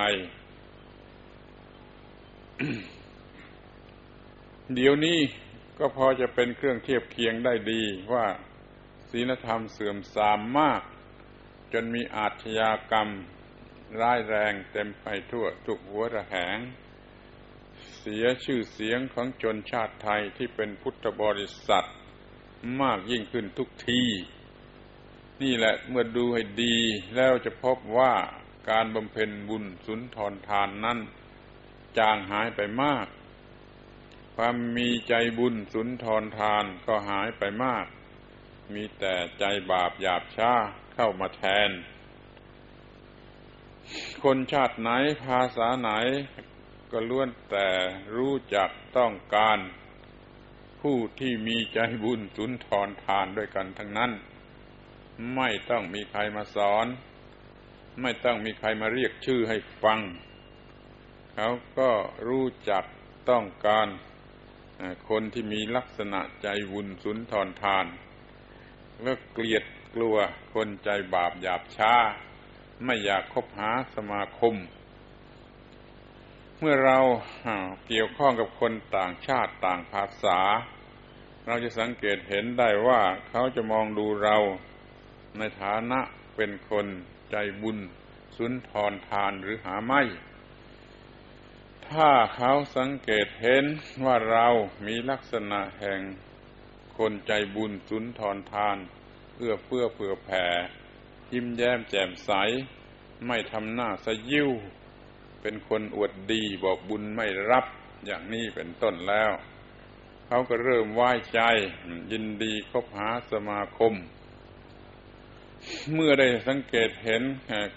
[4.73, 5.19] เดี๋ยวนี้
[5.79, 8.27] ก็พอจะเป็นเครื่องเทียบเคียงได้ดีว่า
[9.11, 10.83] ศีลธรรมเสื่อมทรามมาก
[11.73, 13.09] จนมีอาชญากรรม
[14.01, 16.59] ร้ายแรงเต็มไปทั่วทุกหัวระแหง
[17.99, 21.89] เสียชื่อเสียงของชนชาติไทยที่เป็นพุทธบริษัท
[22.81, 24.03] มากยิ่งขึ้นทุกที
[25.43, 26.77] นี่แหละเมื่อดูให้ดี
[27.17, 28.15] แล้วจะพบว่า
[28.71, 30.99] การบำเพ็ญบุญสุนทรทานนั้น
[31.99, 33.07] จางหายไปมาก
[34.39, 37.87] ความมีใจบุญสุนทรทานก็หายไปมาก
[38.75, 40.53] มีแต่ใจบาปหยาบช้า
[40.95, 41.71] เข้ามาแทน
[44.23, 44.91] คนชาติไหน
[45.25, 45.91] ภาษาไหน
[46.93, 47.69] ก็ล้วนแต่
[48.17, 49.59] รู้จักต้องการ
[50.81, 54.13] ผู้ที่มีใจบุญสุนทรทานด้วยกันทั้งนั้น
[55.37, 56.87] ไม่ต้องมีใครมาสอน
[58.01, 60.01] ไม่ต้องมีใครมาเรียกชื่อให้ฟัง
[61.35, 61.91] เขาก็
[62.29, 62.85] รู้จัก
[63.31, 63.89] ต้องการ
[65.09, 67.87] คนที่มีลักษณะใจบุญสุนทรทาน
[69.03, 70.17] แล้วเกลียดกลัว
[70.55, 71.95] คนใจบาปหยาบช้า
[72.85, 74.55] ไม่อยากคบหาสมาคม
[76.59, 76.99] เมื่อเรา
[77.87, 80.41] เกี่ยวข้องกับคนต่างชาติต่างภาษา
[81.47, 84.37] เราจะสังเกตเห็นได้ว่าเขาจะมองดูเรา
[85.39, 86.01] ในฐานะ
[86.37, 86.87] เป็นคน
[87.31, 87.79] ใจบุญ
[88.37, 90.03] สุนทรทานหรือหาไม่
[91.95, 93.65] ถ้าเขาสังเกตเห็น
[94.05, 94.47] ว่าเรา
[94.87, 96.01] มีลักษณะแห่ง
[96.99, 98.79] คนใจบุญสุนทรทาน
[99.37, 100.45] เอื้อเฟื้อเผื่อแผ่
[101.33, 102.31] ยิ้มแย้มแจ่มใส
[103.27, 104.51] ไม่ทำหน้าสยิ้ว
[105.41, 107.67] เป็นคนอวดดีบอกบุญไม่รับ
[108.05, 109.33] อย่างนี้เป็นต้นแล้ว
[110.27, 111.41] เขาก็เริ่มไหว้ใจ
[112.13, 113.95] ยินดีคบหาสมาคม
[115.93, 117.23] เมื่อได้สังเกตเห็น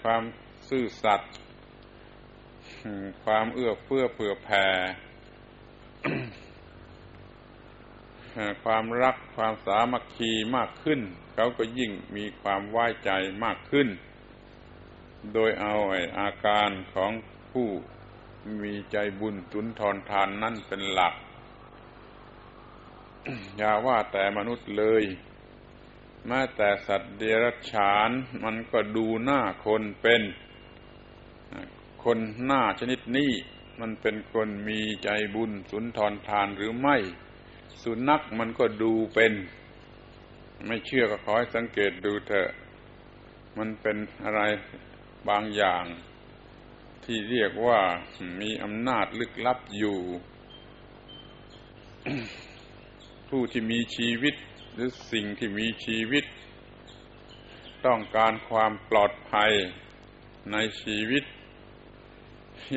[0.02, 0.22] ความ
[0.68, 1.32] ซื่อสัตย์
[3.24, 4.66] ความเอื้อเฟื้อเผื่อแผ่
[8.64, 11.00] ความรักความสามัคคีมากขึ้น
[11.34, 13.10] เขาก็ยิ่งมีความไว้ใจ
[13.44, 13.88] มากขึ้น
[15.34, 15.74] โดยเอา
[16.18, 17.12] อาการของ
[17.52, 17.68] ผู้
[18.62, 21.14] มีใจบุญสุนทรทานนั่นเป็นหลัก
[23.56, 25.04] อย่าว่าแต่มนุษย์เลย
[26.26, 28.10] แม้แต่สัตว์เดรัจฉาน
[28.44, 30.22] มันก็ดูหน้าคนเป็น
[32.04, 33.30] คนหน้าชนิดนี้
[33.80, 36.96] มันเป็นคนมีใจบุญสุนทรทานหรือไม่
[37.82, 39.32] สุนัขมันก็ดูเป็น
[40.66, 42.48] ไม่เชื่อก็ขอให้สังเกตดูเถอะ
[43.58, 44.40] มันเป็นอะไร
[45.28, 45.84] บางอย่าง
[47.04, 47.80] ที่เรียกว่า
[48.40, 49.98] มีอำนาจลึกลับอยู่
[53.28, 54.34] ผู้ที่มีชีวิต
[54.72, 56.24] หรือสิ่งที่มีชีวิต
[57.86, 59.52] ต้องการความปลอดภัย
[60.52, 61.24] ในชีวิต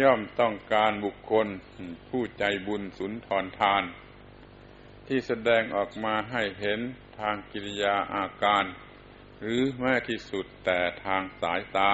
[0.01, 1.47] ย่อมต้องการบุคคล
[2.09, 3.83] ผู้ใจบุญสุนทรทาน
[5.07, 6.79] ที่แสดงออกมาให้เห็น
[7.19, 8.65] ทางกิริยาอาการ
[9.39, 11.93] หรือแม้ที่สุดแต่ทางสายตา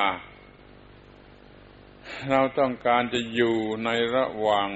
[2.30, 4.70] เราต้องการจะอยู่ในระหว่าง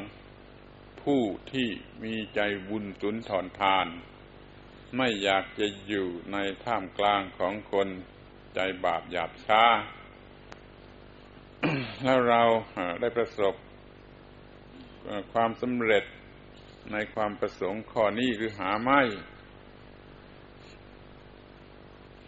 [1.01, 1.21] ผู้
[1.51, 1.69] ที่
[2.03, 3.87] มีใจบุญสุนทรทาน
[4.97, 7.87] ไม่อยากจะอยู่ในท่ามกลางของคน
[8.55, 9.63] ใจบาปหยาบช้า
[12.05, 12.43] แล้วเรา
[13.01, 13.55] ได้ประสบ
[15.33, 16.03] ความสำเร็จ
[16.91, 19.01] ในความประสงค์ข้อนี้หรือหาไม่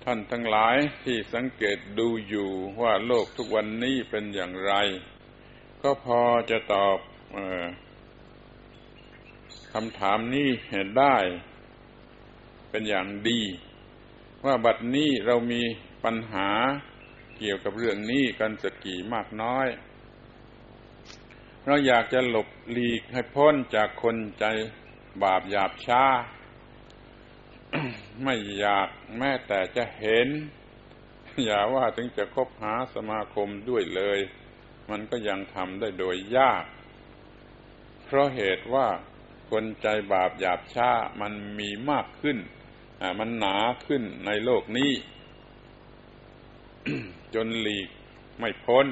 [0.04, 2.50] ท่านทั้งหลายที่สังเกตดูอยู่
[2.82, 4.74] ว่าโลกทุกวันนี้เป็นอย่างไร
[5.82, 6.98] ก็พอจะตอบ
[9.74, 10.50] คำถามนี้
[11.00, 11.18] ได้
[12.70, 13.42] เป็นอย่างดี
[14.46, 15.62] ว่าบัดนี้เรามี
[16.04, 16.50] ปัญหา
[17.38, 19.68] เกี่ยวกับเรื่องนี้กันสักกี่มากน้อย
[21.66, 24.46] เราอยากจะหลบหลีกให้พ้นจากคนใจ
[25.24, 26.04] บาปหยาบช้า
[28.24, 30.28] ไม่อยากแม้แต่จะเห็น
[31.46, 34.20] อย่าว่าถึงจะคบหาสมาคมด้วยเลย
[34.90, 36.64] มันก็ยังทำได้โดยยาก
[38.06, 38.88] เพราะเหตุว่า
[39.52, 40.92] คนใจบาปหยาบช้า
[41.22, 42.38] มันมีมากขึ้น
[43.20, 44.92] มันหนาขึ้นในโลกนี้
[47.34, 47.90] จนหลีก
[48.40, 48.88] ไม่พ้น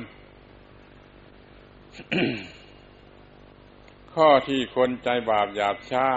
[4.13, 6.07] ข้อที่คนใจบาปหยาบช้า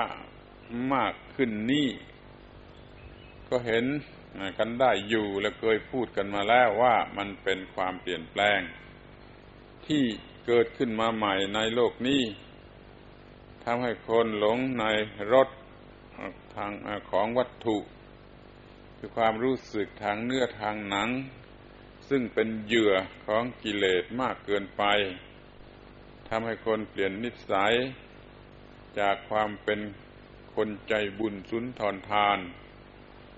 [0.95, 1.89] มากขึ้นนี่
[3.49, 3.85] ก็เห็น
[4.59, 8.61] กันได้อยู่และเคยพูดกันมาแล้วว่ามันเป็นความเปลี่ยนแปลง
[9.87, 10.05] ที่
[10.47, 12.23] เกิดขึ้นมาใหม่ในโลกนี้
[13.65, 14.85] ทำให้คนหลงใน
[15.33, 15.49] รส
[16.55, 16.71] ทาง
[17.11, 17.79] ของวัตถุ
[18.99, 21.09] คือความรู้สึกทางเนื้อทางหนัง
[22.09, 22.93] ซึ่งเป็นเหยื่อ
[23.27, 24.83] ของกิเลสมากเกินไป
[26.29, 27.75] ทำให้คนเปลี่ยนนิสัย
[28.99, 29.81] จากความเป็น
[30.55, 32.39] คนใจบุญสุนทรทาน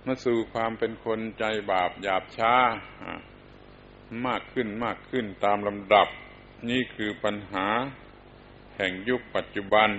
[0.04, 2.54] มาสู่ความเป็นคนใจบาปหยาบช้า
[4.26, 6.08] มากขึ้นมากขึ้นตามลำดับ
[6.68, 7.66] นี่คือปัญหา
[8.76, 9.90] แห่งยุคปัจจุบัน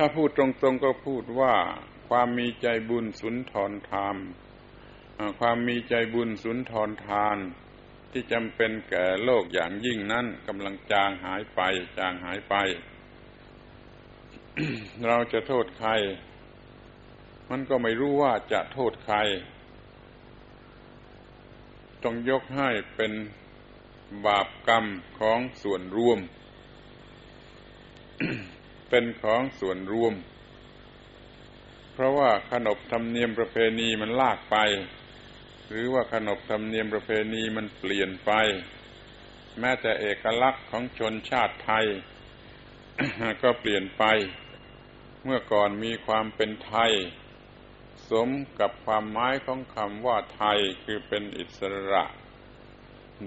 [0.00, 1.54] ถ้าพูดตรงๆก็พูดว่า
[2.08, 4.16] ความมีใจบุญสุนทรธรรม
[5.40, 7.38] ความมีใจบุญสุนทรทาน
[8.10, 11.60] ที่จำเป็นแก่โลกอย่างยิ่งนั้นกำลังจางหายไป
[11.98, 12.54] จางหายไป
[15.06, 15.90] เราจะโทษใคร
[17.50, 19.16] มันก็ไม่รู้ว่าจะโทษใคร
[22.02, 23.12] ต้องยกให้เป็น
[24.26, 24.84] บาปกรรม
[25.18, 26.18] ของส่วนรวม
[28.88, 30.14] เป็นของส่วนรวม
[31.92, 34.56] เพราะว่าขนบธรรมเนียมประเพณีมันลากไป
[35.68, 38.32] หรือว่าขนบธรรมเนียมประเพณีมันเปลี่ยนไป
[39.60, 41.86] แม้แต่เอกลักษณ์ของชนชาติไทย
[43.42, 44.04] ก็เปลี่ยนไป
[45.24, 46.92] เมื่อก่อนมีความเป็นไทย
[48.10, 51.60] สมกับความหมายของคำว่าไทยคือเป็นอิส
[51.92, 52.04] ระ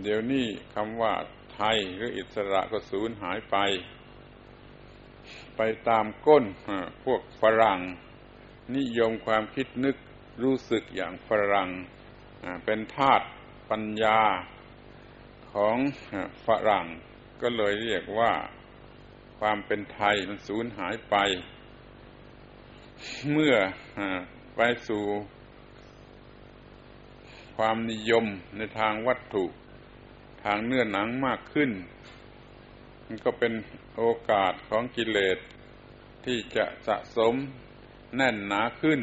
[0.02, 1.14] เดี๋ยวนี้คำว่า
[1.56, 3.58] ไทยหรืออิสระก็สูญหายไป
[5.58, 6.46] ไปตามก้น
[7.04, 7.80] พวกฝรั่ง
[8.76, 9.98] นิยมความคิดนึก
[10.44, 11.70] รู้สึกอย่างฝรั่ง
[12.66, 13.26] เป็นธาตุ
[13.70, 14.22] ปัญญา
[15.54, 15.78] ของ
[16.46, 16.86] ฝรั่ง
[17.42, 18.34] ก็เลยเรียกว่า
[19.40, 21.16] ความเป็นไทยมันสูญหายไป
[23.32, 23.56] เมื่อ
[24.56, 25.04] ไปสู่
[27.58, 28.26] ความนิยม
[28.58, 29.46] ในทางวัตถุ
[30.44, 31.72] ทางเนื้อหนังมากขึ้น
[33.06, 33.54] มันก็เป็น
[33.98, 35.38] โอกาสของกิเลส
[36.26, 37.36] ที่จะสะสม
[38.16, 39.02] แน่นหนาขึ้น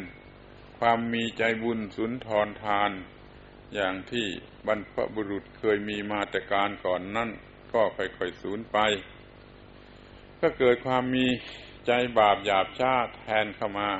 [0.78, 2.90] ความมีใจบุญสุนทรทาน
[3.74, 4.26] อย่างที่
[4.66, 7.30] บรรพบุรุษเคยมีมาแต่การก่อนนั่น
[7.72, 8.78] ก็ค่อยๆสูญไป
[10.40, 11.26] ก็เกิดความมี
[11.86, 13.90] ใจบาปหยาบชาแทนเข้ามา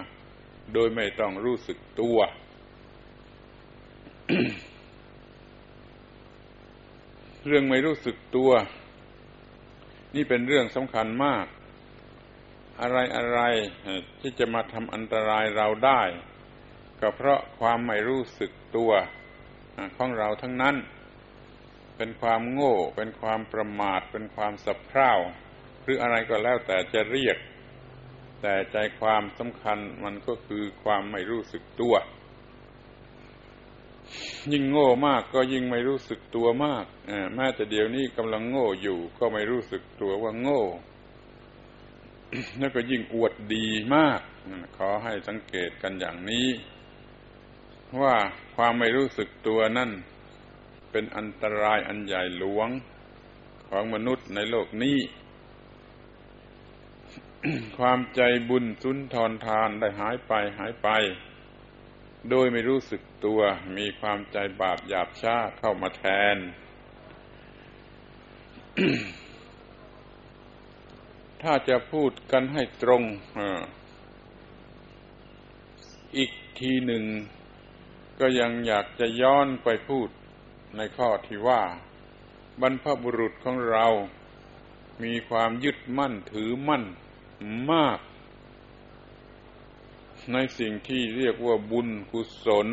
[0.72, 2.18] โดยไม่ต้องรู้สึกตัว
[7.46, 8.50] เรื่องไม่รู้สึกตัว
[10.14, 11.46] นี่เป็นเรื่องสำคัญมาก
[12.80, 13.40] อะไรอะไร
[14.20, 16.02] ที่จะมาทำอันตรายเราได้
[17.00, 18.92] ก็เพราะความไม่รู้สึกตัว
[19.96, 20.76] ของเราทั้งนั้น
[21.96, 25.12] เป็นความโง่ เป็นความประมาท เป็นความสับเพร่า
[25.82, 27.36] หรืออะไรก็แล้วแต่จะเรียก
[28.42, 31.94] แต่ใจความสำคัญมันก็คือความไม่รู้สึกตัว
[34.52, 36.84] ยิ่งโง่มากก็ยิ่งไม่รู้สึกตัวมาก
[37.34, 40.62] แม้แต่เดี๋ยวนี้กำลังโง่อยู่ก็ไม่รู้สึกตัวว่าโง่
[42.58, 44.20] แล้วก็ยิ่งอวดดีมาก
[44.76, 46.48] ขอให้สังเกตกันอย่างนี้
[48.02, 48.16] ว่า
[48.56, 49.90] ความไม่รู้สึกตัวนั่น
[50.90, 52.68] เป็นอันตรายอันใหญ่หลวง
[53.68, 54.98] ของมนุษย์ในโลกนี้
[57.78, 60.88] ความใจบุญสุนทรทานได้หายไปหายไป
[62.30, 63.40] โดยไม่รู้สึกตัว
[63.76, 66.04] มีความใจบาปหยาบช้าเข้ามาแท
[66.34, 66.36] น
[71.42, 73.02] ถ้าจะพูดกันให้ตรง
[76.16, 77.04] อีกทีหนึ่ง
[78.20, 80.08] ก็ยังอยากจะย้อนไปพูด
[80.76, 81.62] ในข้อที่ว่า
[82.60, 83.86] บรรพบุรุษของเรา
[85.02, 86.84] มีความยึดมั่นถือมั่น
[87.72, 87.98] มาก
[90.32, 92.68] ในสิ่งที่เรียกว่าบุญกุศล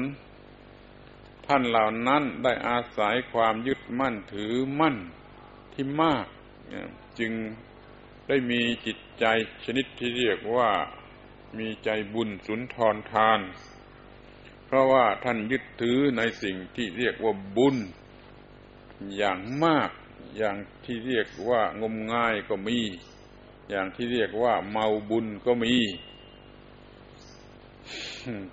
[1.45, 4.95] ท่านเหล่านั้นได้อาศัยความยึดมั่นถือมั่น
[5.73, 6.25] ที่มาก
[7.19, 7.33] จึง
[8.27, 9.25] ได้มีจิตใจ
[9.65, 10.71] ชนิดที่เรียกว่า
[11.57, 13.39] มีใจบุญสุนทรทาน
[14.65, 17.77] เพราะว่าท่านยึดถือในสิ่งที่เรียกว่าบุญ
[19.17, 19.89] อย่างมาก
[20.37, 22.79] อย่างที่เรียกว่างมงายก็มี
[23.69, 25.75] อย่างที่เรียกว่าเมาบุญก็มี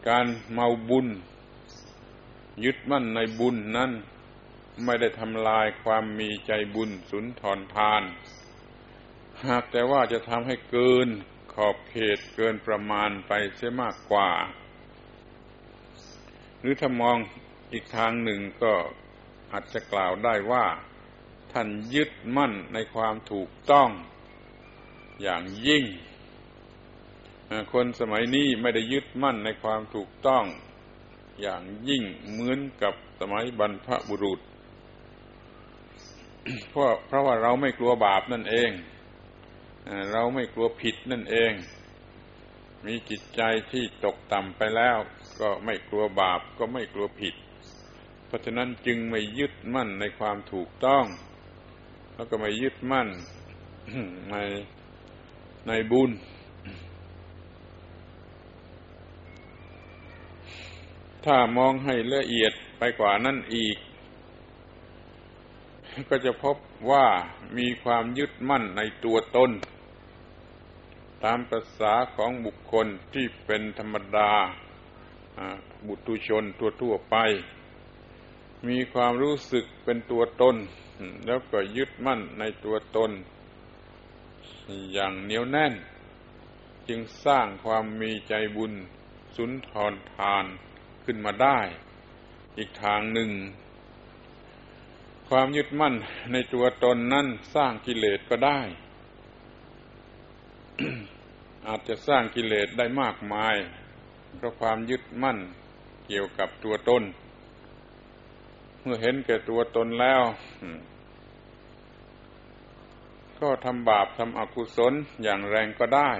[0.08, 1.06] การเมาบุญ
[2.64, 3.90] ยึดมั่นในบุญนั้น
[4.84, 8.02] ไม่ได้ทำลายความมีใจบุญสุนทรทาน
[9.46, 11.08] หากแต่ว่าจะทำให้เกิน
[11.54, 14.30] ขอบเขตเกินประมาณไปเสียมากกว่า
[16.60, 17.18] หรือถ้ามอง
[17.72, 18.74] อีกทางหนึ่งก็
[19.52, 20.66] อาจจะกล่าวได้ว่า
[21.52, 23.88] ท่านยึดมั่นในความถูกต้อง
[25.22, 25.84] อย่างยิ่ง
[27.72, 30.44] คนสมัยนี้ไม่ได้ยึดมั่นในความถูกต้อง
[31.40, 34.40] อย่างยิ่งเหมือนกับสมัยบรรพบุรุษ
[36.70, 38.70] เพราะเพราะว่าเราไม่กลัวบาปนั่นเอง
[40.12, 41.52] เราไม่กลัวผิดนั่นเอง
[42.86, 43.40] มีจิตใจ
[43.72, 44.98] ที่ตกต่ำไปแล้ว
[45.40, 47.34] ก็ไม่กลัวบาปก็ไม่กลัวผิด
[48.26, 51.04] เพราะฉะนั้นจึงไม่ยึดมั่นในความถูกต้อง
[52.14, 53.08] แล้วก็ไม่ยึดมั่น
[54.30, 54.36] ใน
[55.68, 56.10] ในบุญ
[61.26, 63.76] ถ้ามองให้ละเอียดไปกว่านั้นอีก
[66.08, 66.56] ก็จะพบ
[66.90, 67.06] ว่า
[67.58, 69.50] มีความยึดมั่นในตัวตน
[71.24, 74.30] ตามภาษาของบุคคลที่เป็นธรรมดา
[75.86, 76.44] บุตุชน
[76.82, 77.16] ทั่วไป
[78.68, 80.56] มีความรู้สึกเป็นตัวตน
[81.26, 83.10] แล้วก็ยึดมั่นในตัวตน
[84.92, 85.74] อย่างเหนียวแน่น
[86.88, 88.72] จึงสร้างความมีใจบุญ
[89.36, 90.46] สุนทรทาน
[91.04, 91.58] ขึ้นมาได้
[92.58, 93.30] อีกทางหนึ่ง
[95.28, 95.94] ความยึดมั่น
[96.32, 98.60] ในตัวตนนั้นสร้างกิเลสก็ได้
[101.66, 103.56] อาจจะสร้างกิเลสได้มากมาย
[104.36, 105.38] เพราะความยึดมั่น
[106.06, 107.02] เกี่ยวกับตัวตน
[108.80, 110.22] เมื่อเห็นแก่ตัวตนแล้ว
[113.40, 116.10] ก็ทำบาปทำอกุศลอย่างแรงก็ได้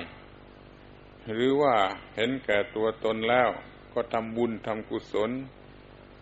[1.35, 1.75] หรือว่า
[2.17, 3.51] เห็นแก่ตัวตนแล้ว
[3.95, 5.31] ก็ทำบุญทำกุศล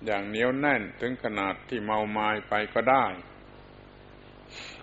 [0.05, 3.07] อย่างเหนียวแน่นถึงขนาดที่เมามายไปก็ได้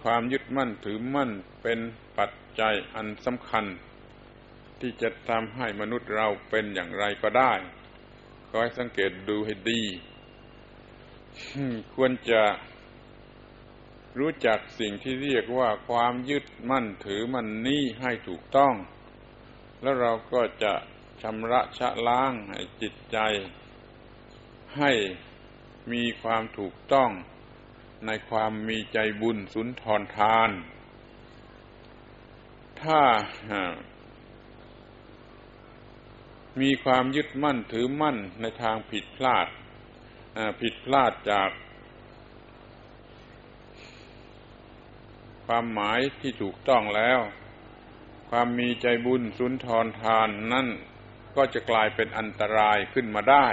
[0.04, 1.80] ความยึดมั่นถือมั่นเป็น
[2.17, 3.65] ปัจจัยอันสำคัญ
[4.80, 7.53] ที่จะทำให้มนุษย์เราเป็นอย่างไรก็ได้
[8.49, 9.82] ขอให้สังเกตดูให้ดี
[11.95, 12.43] ควรจะ
[14.20, 18.74] รู้จักสิ่งที่เรียกว่าความยึดมั่นถือมั่นนี้ให้ถูกต้อง
[19.82, 20.74] แล้วเราก็จะ
[21.22, 23.18] ชำระชะล้างให้จิตใจ
[24.78, 24.91] ให้
[25.91, 27.11] มีความถูกต้อง
[28.05, 30.49] ในความมีใจบุญสุนทรทาน
[32.82, 33.01] ถ้า
[36.61, 39.47] มีความยึดมั่นถือมั่นในทางผิดพลาด
[40.61, 41.49] ผิดพลาดจาก
[45.45, 47.20] ความหมายที่ถูกต้องแล้ว
[48.30, 50.68] ความมีใจบุญสุนทรทานนั่น
[51.38, 53.47] ก็จะกลายเป็นอันตรายขึ้นมาได้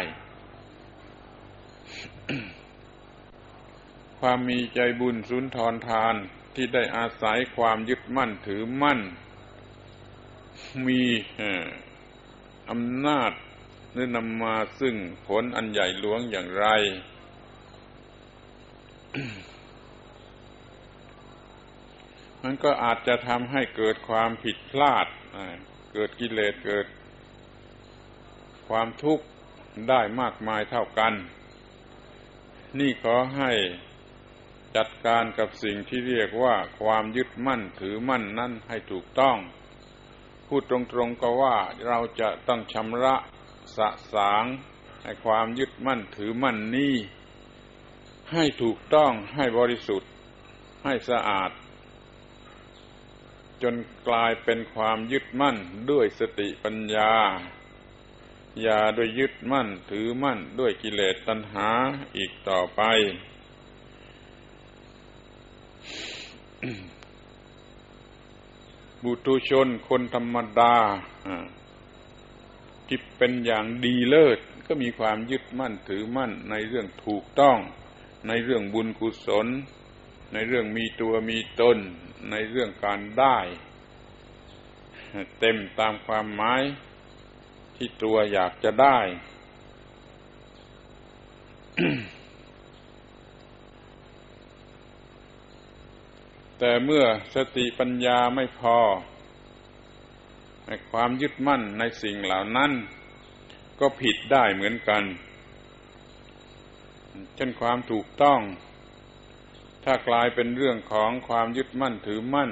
[4.21, 6.15] ความมีใจบุญสุนทรทาน
[6.55, 9.01] ที่ได้อาศัยความยึดมั่นถือมั่น
[10.87, 11.03] มี
[12.71, 13.33] อำนาจ
[13.93, 16.67] หรือนำมาซึ่งผลอันใหญ่หลวงอย่างไร
[22.43, 25.07] มันก็อาจจะทำให้เกิดความผิดพลาด
[25.93, 26.87] เกิดกิเลสเกิด
[28.77, 29.25] ความทุกข์
[29.89, 31.15] ได้มากมายเท่ากัน
[32.79, 33.53] นี่ขอให้
[34.77, 39.37] จัดการกับสิ่งที่เรียกว่าความยึดมั่นถือมั่นนั่นให้ถูกต้อง
[40.47, 41.57] พูดตรงๆก็ว่า
[41.87, 43.17] เราจะต้องชำระ
[43.77, 44.45] สะสาง
[45.03, 46.95] ให้ความยึดมั่นถือมั่นนี้
[48.33, 50.11] ให้ถูกต้องให้บริสุทธิ์
[50.85, 51.51] ให้สะอาด
[53.63, 53.75] จน
[54.09, 55.57] กลายเป็นความยึดมั่น
[55.91, 57.15] ด้วยสติปัญญา
[58.63, 61.71] อย่าโดยยึดมั่นถือมั่นด้วยกิเลสตัณหา
[62.17, 62.83] อีกต่อไป
[69.03, 70.77] บุตุชนคนธรรมดา
[72.87, 77.59] ที่เป็นอย่างดีเลิศ ก็มีความยึดมั่นถือมั่นในเรื่องถูกต้อง
[78.29, 79.47] ในเรื่องบุญกุศล
[80.33, 81.79] ในเรื่องมีตัวมีตน
[82.31, 83.39] ในเรื่องการได้
[85.41, 86.63] เต็มตามความหมาย
[87.77, 88.99] ที่ตัวอยากจะได้
[96.59, 97.05] แต่เมื่อ
[97.35, 98.79] สติปัญญาไม่พอ
[100.93, 102.73] ความยึดมั่นในสิ่งเหล่านั้น
[103.81, 105.05] ก็ผิดได้เหมือนกัน
[107.37, 108.41] เช่นความถูกต้อง
[109.85, 112.51] ถ้ากลายเป็นเรื่องของความยึดมั่นถือมั่น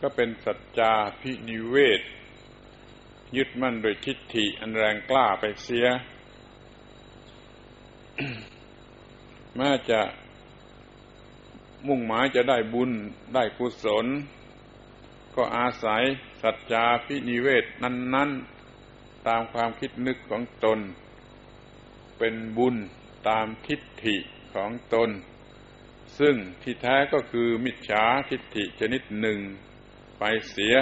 [0.00, 2.00] ก็เป็นสัจจาพินิเวศ
[3.36, 5.86] ยึดมั่นโดยทิฏฐิอันแรงกล้าไปเสีย
[9.56, 10.00] แม้จะ
[11.86, 12.90] มุ่งหมายจะได้บุญ
[13.34, 14.06] ได้กุศล
[15.36, 16.02] ก็อาศัย
[16.42, 20.78] สัจจาพินิเวศนั้นๆ ตามความคิดนึกของตน
[22.18, 22.76] เป็นบุญ
[23.28, 24.16] ตามทิฏฐิ
[24.54, 25.10] ของตน
[26.18, 29.38] ซึ่งที่แท้ก็คือมิจฉาทิฏฐิชนิดหนึ่ง
[30.18, 30.74] ไปเสีย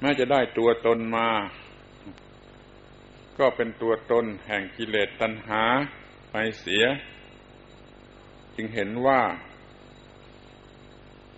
[0.00, 1.28] แม้จะได้ตัวตนมา
[3.38, 5.62] ก็เป็นตัวตนแห่งกิเลสตัณหา
[6.30, 6.84] ไปเสีย
[8.54, 9.22] จึงเห็นว่า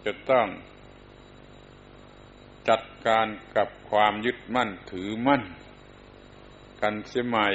[0.04, 0.46] จะต้อง
[2.68, 5.42] จัดการกับความยึดมั่นถือมั่น
[6.80, 7.48] กันเสียใหม่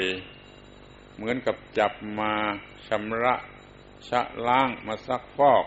[1.16, 2.34] เหมือนกับจับมา
[2.88, 3.36] ชำระ
[4.10, 5.66] ชะล้างมาซักฟอก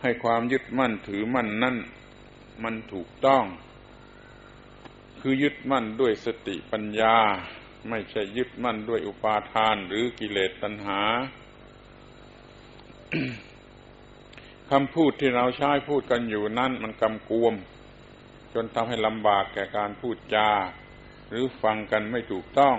[0.00, 1.76] ให้ความยึดมั่นถือมั่นนั่น
[2.62, 3.44] มันถูกต้อง
[5.20, 7.16] คือยึดมั่นด้วยสติปัญญา
[7.88, 11.00] ไม่ใช่ยึดมั่นด้วยอุปาทานหรือกิเลสตัณหา
[14.70, 17.54] คำพูดที่เราใช้พูดกันอยู่นั่นมันกำกวม
[18.54, 20.50] จนทำให้ลำบากแก่การพูดจา
[21.28, 22.76] หรือฟังกันไม่ถูกต้อง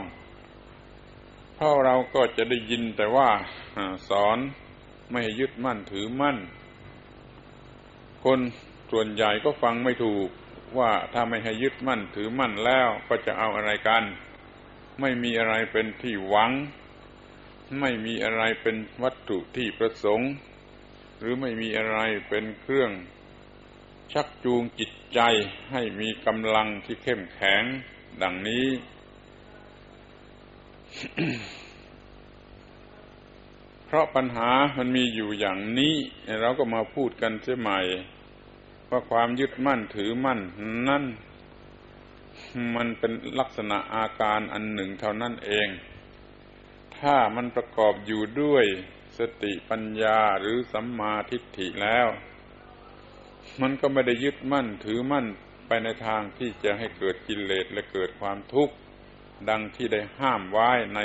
[1.56, 3.30] เพราะเราก็จะได้ยินแต่ว่า
[4.10, 4.38] สอน
[5.10, 6.38] ไม่ให้ยึดมั่นถือมั่น
[8.24, 8.40] คน
[8.92, 10.30] ส่วนใหญ่ก็ฟังไม่ถูก
[10.78, 14.04] ว่าถ้าไม่ให้ยึดมั่นถือมั่นแล้วก็จะเอาอะไรกัน
[15.02, 16.52] ไม่มีอะไรเป็นที่หวัง
[17.80, 20.32] ไม่มีอะไรเป็นวัตถุที่ประสงค์
[21.20, 22.00] หรือไม่มีอะไร
[22.30, 22.92] เป็นเครื่อง
[24.14, 25.20] ชักจูงจิตใจ
[25.72, 27.64] ให้มีกำลังที่เข้มแข็ง
[28.22, 28.68] ดังนี้
[33.86, 35.96] เพราะปัญหามันมีอยู่อย่างนี้
[36.42, 37.80] เราก็มาพูดกันเสียใหม่
[38.92, 40.40] ว่าความยึดมั่นถือมั่น
[40.90, 41.04] นั่น
[42.76, 45.68] มันเป็นลักษณะอาการอันหนึ่งเท่านั้นเอง
[47.00, 48.66] ถ้ามันประกอบอยู่ด้วย
[49.18, 52.08] สติปัญญาหรือสัมมาทิฏฐิแล้ว
[53.62, 55.26] มันก็ไม่ได้ยึดมั่นถือมั่น
[55.68, 58.74] ไปในทางที่จะให้เกิดกิเลสและเกิดความทุกข์
[59.50, 61.00] ดังที่ได้ห้ามไว้ใน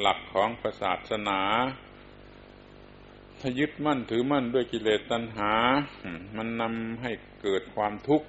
[0.00, 0.48] หลักของ
[0.82, 1.40] ศาสนา
[3.46, 5.52] ถ้ายึดมั่นถือมั่นด้วยกิเลสตัณหา
[6.36, 7.10] มันนำให้
[7.42, 8.26] เกิดความทุกข์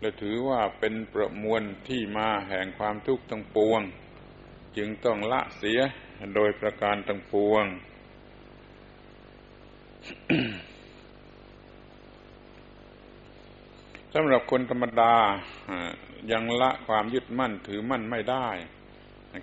[0.00, 3.80] และถือว่าเป็นประมวลที่มาแห่งความทุกข์ทั้งปวง
[4.76, 5.80] จึงต้องละเสีย
[6.34, 7.64] โดยประการต่างปวง
[14.14, 15.14] สำหรับคนธรรมดา
[16.32, 18.48] ยังละความยึดมั่นถือมั่นไม่ได้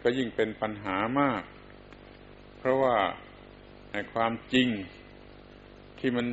[0.04, 1.42] ก็ยิ่งเป็นปัญหามาก
[2.60, 2.96] เพราะว่า
[4.14, 4.68] ความจริง
[6.00, 6.28] ที่มัน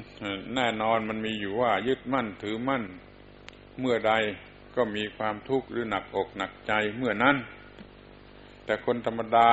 [0.55, 2.83] แน่นอนมันมีอยู่ว่ายึดมั่นถือมั่น
[3.81, 4.13] เมื่อใด
[4.77, 7.37] ก็มีความทุกข์หรือหนักอกหนักใจเมื่อนั้น
[8.65, 9.51] แต่คนธรรมดา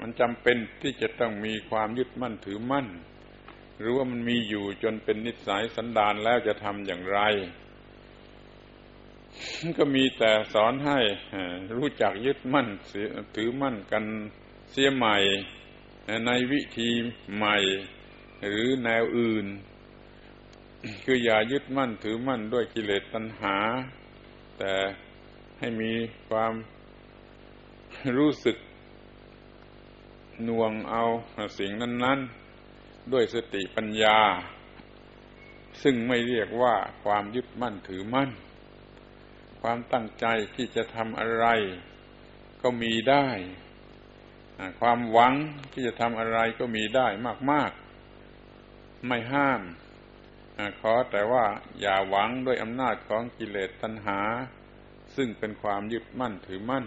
[0.00, 2.86] มันจำเป็นที่จะต้องมีความยึดมั่นถือมั่น
[3.78, 7.20] หรือว่ามันมีอยู่จนเป็นนิสัยสันดานแล้วจะทำอย่างไร
[9.78, 10.98] ก็มีแต่สอนให้
[11.76, 12.68] รู้จักยึดมั่น
[13.36, 14.04] ถือมั่นกัน
[14.72, 15.16] เสียใหม่
[16.26, 16.90] ในวิธี
[17.34, 17.56] ใหม่
[18.46, 19.46] หรือแนวอื่น
[21.04, 23.56] คืออย่ายึดมั่นถือมั่นด้วยกิเลสตัณหา
[24.58, 24.74] แต่
[25.58, 25.92] ให้มี
[26.28, 26.52] ความ
[28.16, 28.56] รู้สึก
[30.48, 31.04] น่วงเอา
[31.58, 32.18] สิ่งนั้น
[32.66, 34.18] ๆ ด้วยสติปัญญา
[35.82, 38.30] ซึ่งไม่เรียกว่าความยึดมั่นถือมั่น
[39.60, 41.46] ความตั้งใจที่จะทำอะไร
[42.62, 43.26] ก็มีได้
[44.80, 45.34] ความหวัง
[45.72, 47.06] ที่จะทำอะไรก็มีได้
[47.50, 47.70] มาก
[48.38, 49.60] ๆ ไม่ห้าม
[50.80, 51.46] ขอแต่ว่า
[51.80, 54.20] อย่าหวังด้วยอำนาจของกิเลสตัณหา
[55.16, 56.86] ซึ่งเป็นความยึดมั่นถือมั่น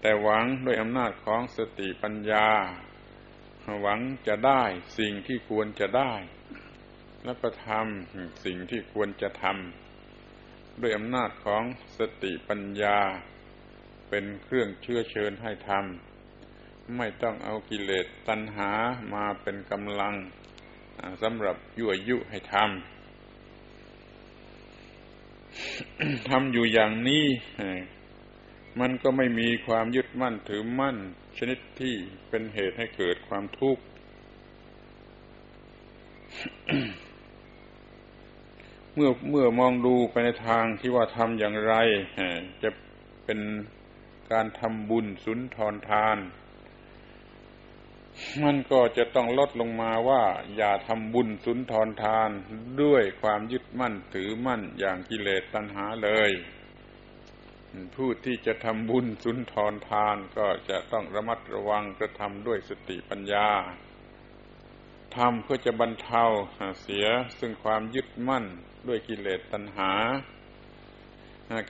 [0.00, 2.48] แต่หวังด้วยอำนาจของสติปัญญา
[3.82, 4.62] หวังจะได้
[4.98, 6.12] สิ่งที่ควรจะได้
[7.24, 11.62] และก็ทำสิ่งที่ควรจะทำด้วยอำนาจของ
[11.98, 12.98] สติปัญญา
[14.08, 16.09] เป็นเครื่องเชื้อเชิญให้ทำ
[16.96, 18.70] ไม่ต้องเอากิเลสตัณหา
[19.14, 20.14] มาเป็นกำลัง
[21.22, 22.68] สำหรับยั่วยุให้ทำ
[26.28, 27.24] ทำอยู่อย่างนี้
[28.80, 30.96] มันก็ไม่มีความยึดมั่นถือมั่น
[31.38, 31.94] ชนิดที่
[32.28, 33.82] เป็นเหตุให้เกิดความทุกข์
[38.94, 41.74] เมื่อเมื่อมองดูไปในทางที่ว่าทำอย่างไร
[42.62, 42.70] จะ
[43.24, 43.40] เป็น
[44.32, 46.18] การทำบุญสุนทรทาน
[48.44, 50.22] มันก็จะต้องลดลงมาว่า
[50.56, 52.30] อย่าทำบุญสุนทรทาน
[52.82, 56.30] ด้วยความยึดมั่นถือมั่นอย่างกิเลสตัณหาเลย
[57.94, 63.48] ผู้ที่จะทำบุญสุนทรทานก็จะต้องระมัดระวังกระทำด้วยสติปัญญา
[65.16, 66.24] ทำเพื่อจะบรรเทา
[66.82, 67.06] เสีย
[67.38, 68.44] ซึ่งความยึดมั่น
[68.88, 69.92] ด้วยกิเลสตัณหา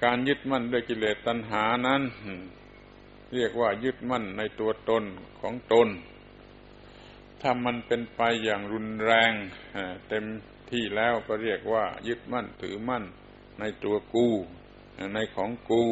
[0.05, 2.03] การยึดมั่นด้วยกิเลสตัณหานั้น
[3.35, 5.05] เรียกว่ายึดมั่นในตัวตน
[5.41, 5.89] ของตน
[7.43, 9.33] ถ้ามันเป็นไปอย่างรุนแรง
[10.09, 10.25] เต็ม
[10.71, 13.05] ที่แล้วก็เรียกว่า ยึดมั่นถือมั่น
[13.61, 14.29] ในตัวกู
[15.15, 15.85] ในของกู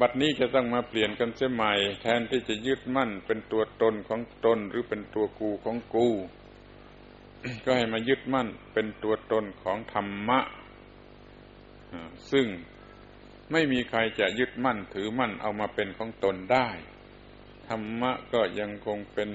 [0.00, 6.08] บัดนี้จะต้องมาเปลี่ยนกันเสียใหม่ แทนที่จะยึดมั่นเป็นตัวตนของตนหรือเป็นตัวกูของกู
[7.64, 10.40] ก็ให้มายึดมั่นเป็นตัวตนของธรรมะ
[12.32, 12.46] ซึ่ง
[13.52, 16.68] ไม่มีใครจะยึดมั่นถือมั่นเอามาเป็นของตนได้
[17.68, 19.28] ธรรมะก็ยังคงเป็น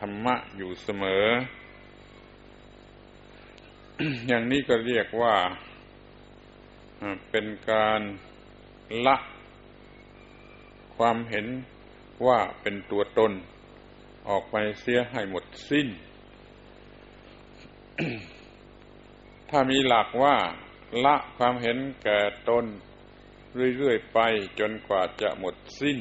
[0.00, 1.24] ธรรมะอยู่เสมอ
[4.28, 5.36] อย่างนี้ก็เรียกว่า
[7.30, 8.00] เป็นการ
[9.06, 9.16] ละ
[10.96, 11.46] ความเห็น
[12.26, 13.32] ว่าเป็นตัวตน
[14.28, 15.88] ออกไปเสียให้หมดสิ้น
[19.50, 20.36] ถ้ามีหลักว่า
[21.04, 22.18] ละความเห็นแก่
[22.48, 22.64] ตน
[23.78, 24.18] เรื่อยๆไป
[24.60, 25.98] จนกว่าจะหมดสิ้น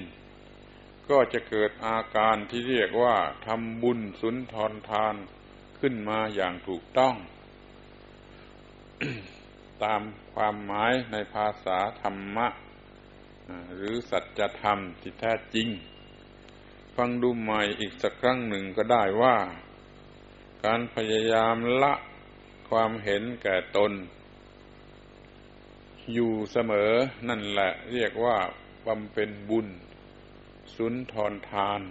[1.10, 5.16] ก็จะเกิดอาการที่เรียกว่าทำบุญสุนทรทาน
[5.80, 7.16] ขึ้นมาอย่างถูกต้อง
[9.84, 10.02] ตาม
[10.34, 12.48] ความหมายในภาษาธรรมะ
[13.76, 15.68] หรือสัจธรรมที่แท้จริง
[16.96, 19.38] ฟังดูใหม่อีกสักครั้งหนึ่งก็ได้ว่า
[20.66, 21.94] การพยายามละ
[22.70, 23.92] ความเห็นแก่ตน
[26.14, 26.92] อยู่เสมอ
[27.30, 28.38] นั่นแหละเรียกว่า
[28.88, 29.68] บำเพ็ญบุญ
[30.76, 31.82] สุนทรทาน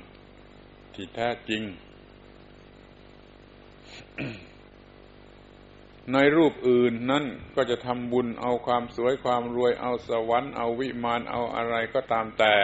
[0.94, 1.62] ที่แท้จริง
[6.12, 7.24] ในรูปอื่นนั้น
[7.56, 12.54] ก็จะทำบุญเอาความสวยความรวยเอาสวรรค์เอาวิมานเอาอะไรก็ตามแต่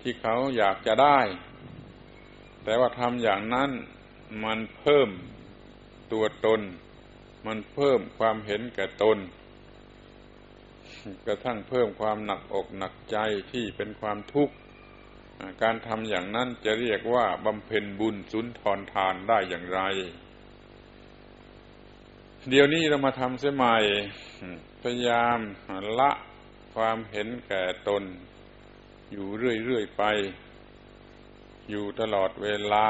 [0.00, 1.20] ที่เขาอยากจะได้
[2.64, 3.70] แต่ว่าทำอย่างนั้น
[4.44, 5.08] มันเพิ่ม
[6.12, 6.60] ตัวตน
[7.46, 9.18] มันเพิ่มความเห็นแก่ตน
[11.26, 13.16] กระทั่งเพิ่มความหนักอกหนักใจ
[13.52, 14.54] ที่เป็นความทุกข์
[15.62, 19.80] การทำอย่างนั้นจะเรียกว่าบำเพ็ญบุญสุนทรทานได้อย่างไร
[22.48, 23.76] เดี๋ยวนี้เรามาทำเสียใหม่
[24.82, 25.38] พยายาม
[26.00, 26.10] ละ
[26.74, 28.02] ความเห็นแก่ตน
[29.12, 30.02] อยู่เรื่อยๆไป
[31.70, 32.86] อยู่ตลอดเวลา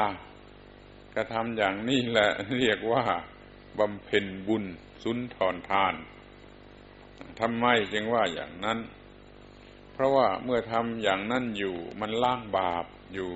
[1.15, 3.03] กระทำอย่างนี้แหละเรียกว่า
[3.79, 4.63] บำเพ็ญบุญ
[5.03, 5.93] สุนทรทาน
[7.39, 8.79] ทำไมจึงว่าอย่างนั้น
[9.93, 13.31] เพราะว่าเมื่อทำอย่างนั้นอยู่มันล้างบาปอยู่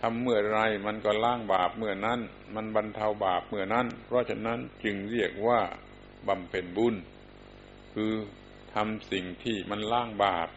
[0.00, 2.20] ทำเมื่อไรมันก็ล้างบาปเมื่อนั้น
[2.54, 5.60] มันบรรเทาบาปเมื่อนั้น เพราะฉะนั้นจึงเรียกว่า
[6.28, 6.94] บำเพ็ญบุญ
[7.94, 8.12] คือ
[8.74, 10.48] ททำสิ่งที่มันล้างบาป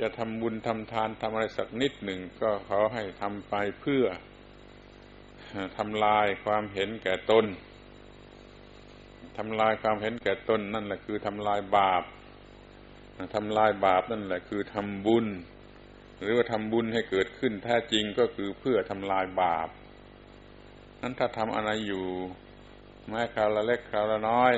[0.00, 4.04] จะทำบุญทำทานทำอะไรสักนิดหนึ่งก็ขอให้ทำไปเพื่อ
[5.78, 7.44] ทำลายความเห็นแก่ตน
[9.36, 12.02] ทำลายความเห็นแก่ตนนั่นแหละคือทำลายบาป
[13.34, 15.26] ทำลายบาปนั่นแหละ คือทำบุญ
[16.20, 19.68] หรือว่าทำบุญให้เกิดขึ้นแท้จริงก็คือเพื่อทำลายบาป
[21.02, 22.06] นั้นถ้าทำอะไรอยู่
[23.08, 24.54] แม้คราวละเล็กคราวละน้อย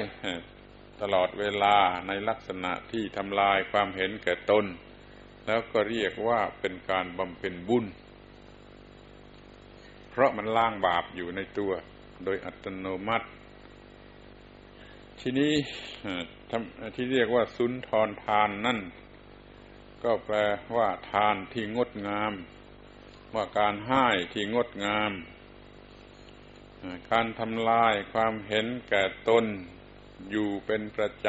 [1.02, 4.64] ตลอดเวลาในลักษณะที่ทำลายความเห็นแก่ตน
[5.46, 7.84] แล้วก็เรียกว่าเป็นการบำเพ็ญบุญ
[10.10, 11.72] เพราะมันล้างบาปอยู่ในตัว
[12.24, 13.26] โดยอัตโนมัติ
[15.24, 15.54] ทีนี้
[16.94, 18.78] ที่เรียกว่าสุนทรทานนั่น
[20.04, 20.36] ก็แปล
[20.76, 22.32] ว่า ทานที่งดงาม
[23.34, 25.12] ว่าการให้ที่งดงาม
[27.10, 29.44] การทำลายความเห็นแก่ตน
[30.30, 31.28] อยู่เป็นประจ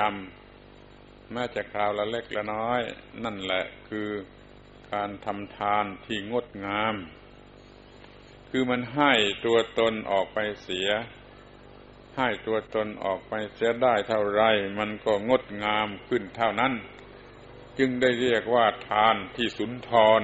[0.65, 2.81] ำแม้จะคราวละเล็กละน้อย
[3.23, 4.09] นั่นแหละคือ
[4.93, 6.95] การทำทานที่งดงาม
[8.49, 9.11] คือมันให้
[9.45, 10.89] ตัวตนออกไปเสีย
[12.18, 14.43] ให้ตัวตนออกไปเสียได้เท่าไร
[14.78, 16.74] มันก็งดงามขึ้นเท่านั้น
[17.78, 20.22] จึงได้เรียกว่าทานที่สุนทร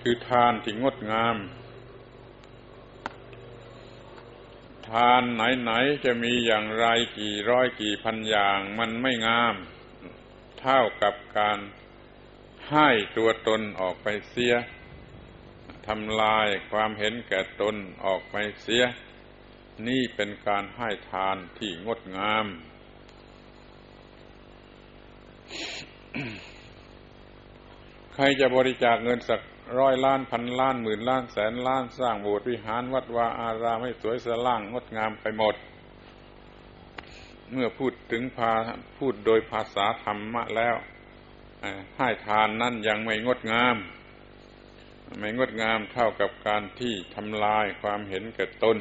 [0.00, 1.36] คือทานที่งดงาม
[4.88, 6.86] ทานไหนๆจะมีอย่างไร
[7.18, 9.54] กี่ร้อยกี่พันอย่างมันไม่งาม
[10.60, 11.58] เท่ากับการ
[12.70, 14.54] ให้ตัวตนออกไปเสีย
[15.86, 18.84] ทำลายความเห็นแก่ตนออกไปเสีย
[19.88, 22.46] นี่เป็นการให้ทานที่งดงาม
[28.14, 29.40] ใครจะบริจาคเงินสัก
[29.78, 35.54] ร้อยล้านพันล้านหมื่นล้านแสนล้านสร้างโบสถ์วิหารวัดวาอารามให้สวยสล่างงดงามไปหมด
[37.52, 38.52] เมื่อพูดถึงพา
[38.98, 40.76] พูดโดยภาษาธรรมะแล้ว
[41.98, 43.76] ให้ทานนั้นยังไม่งดงาม
[45.20, 48.78] ไม่งดงามเท่ากับการที่ทำลายความเห็นแก่ตน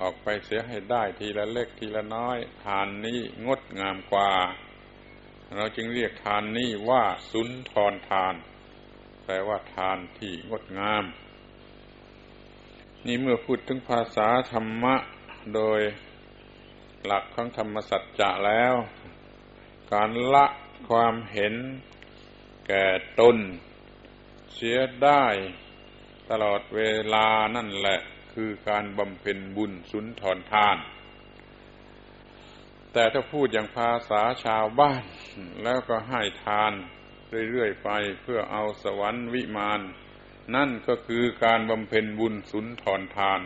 [0.00, 4.32] ออกไปเสียให้ได้ทีละเล็กทีละน้อย ทานนี้งดงามกว่า
[5.56, 8.34] เราจึงเรียกทานนี้ว่าสุนทรทาน
[9.24, 11.04] แปลว่าทานที่งดงาม
[13.06, 14.94] นี่เมื่อพูดถึงภาษาธรรมะ
[15.54, 15.80] โดย
[17.06, 18.74] หลักของธรรมสัจจะแล้ว
[19.92, 20.46] การละ
[20.88, 21.54] ความเห็น
[22.66, 22.86] แก่
[23.20, 23.36] ตน
[24.54, 25.24] เสียได้
[26.30, 26.80] ตลอดเว
[27.14, 27.26] ลา
[27.56, 27.98] นั่นแหละ
[28.34, 30.76] คือการบำเพ็ญบุญสุนทรทาน
[32.92, 35.02] แต่ถ้าพูดอย่างภาษาชาวบ้าน
[35.62, 36.72] แล้วก็ให้ทาน
[37.50, 37.90] เรื่อยๆไป
[38.22, 39.80] เพื่อเอาสวรรค์วิมาน
[40.54, 43.40] นั่นก็คือการบำเพ็ญบุญสุนทรทาน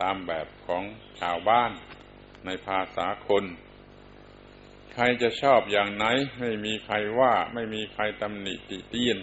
[0.00, 0.84] ตามแบบของ
[1.20, 1.70] ชาวบ้าน
[2.44, 3.44] ในภาษาคน
[4.94, 6.04] ใครจะชอบอย่างไหน
[6.38, 9.18] ไม่มีใครว่าไม่มีใครตำหนิติเตียน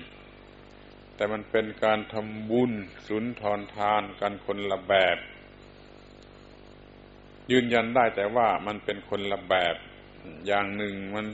[1.19, 2.71] แต่มันเป็นการทำบุญ
[3.07, 5.17] สุนทรทานกันคนละแบบ
[7.51, 9.75] ยืนยันได้แต่ว่ามันเป็นคนละแบบ
[10.47, 11.25] อย่างหนึ่งมัน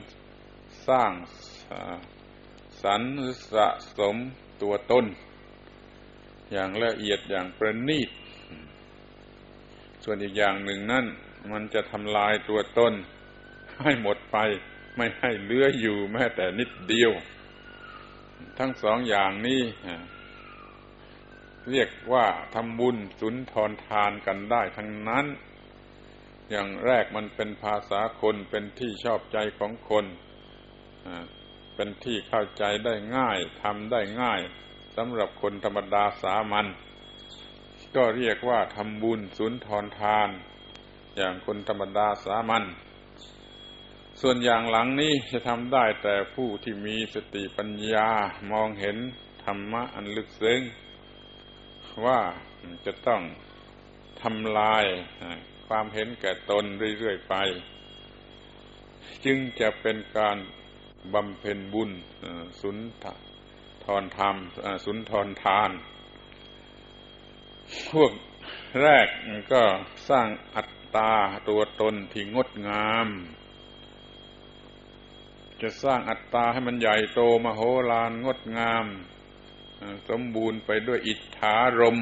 [0.87, 1.11] สร้าง
[2.83, 3.01] สรร
[3.53, 3.67] สะ
[3.97, 4.15] สม
[4.61, 5.05] ตัวตน
[6.51, 8.09] อย่างละเอียดอย่างประณีต
[10.03, 11.05] ส่วนอีกอย่างหนึ่งนั่น
[11.51, 12.93] มันจะทำลายตัวตน
[13.83, 14.37] ให้หมดไป
[14.95, 17.13] ไม่ให้เหลืออยู่แม้แต่นิดเดียว
[18.57, 19.61] ทั้งสองอย่างนี้
[21.71, 22.25] เรียกว่า
[22.55, 25.25] ทำบุญสุนทรทานกันได้ทั้งนั้น
[26.49, 30.05] อย่างแรกมันเป็นภาษาคนเป็นที่ชอบใจของคน
[31.75, 34.41] เป็นที่เข้าใจได้ง่ายทำได้ง่าย
[34.95, 36.65] สำหรับคนธรรมดาสามัญ
[37.95, 40.29] ก็เรียกว่าทำบุญสุนทรทาน
[41.17, 42.63] อย่างคนธรรมดาสามัญ
[44.21, 48.09] ส่วนอย่างหลังนี้จะทำได้แต่ผู้ที่มีสติปัญญา
[48.51, 48.97] มองเห็น
[49.43, 50.61] ธรรมะอันลึกซึ้ง
[52.05, 52.21] ว่า
[52.85, 53.21] จะต้อง
[54.21, 54.85] ทำลาย
[55.67, 56.63] ความเห็นแก่ตน
[56.99, 57.35] เรื่อยๆไป
[59.25, 60.37] จึงจะเป็นการ
[61.13, 61.91] บำเพ็ญบุญ
[62.61, 62.77] สุน
[63.83, 64.35] ทรธรรม
[64.85, 65.71] สุนทรทาน
[67.91, 68.11] พวก
[68.81, 69.07] แรก
[69.53, 69.63] ก็
[70.09, 71.13] สร้างอัตตา
[71.49, 73.09] ตัวตนที่งดงาม
[75.61, 78.85] จะสร้างอัตตาให้มันใหญ่โตมโหฬารงดงาม
[80.09, 81.97] สมบูรณ์ไปด้วยอิทธารม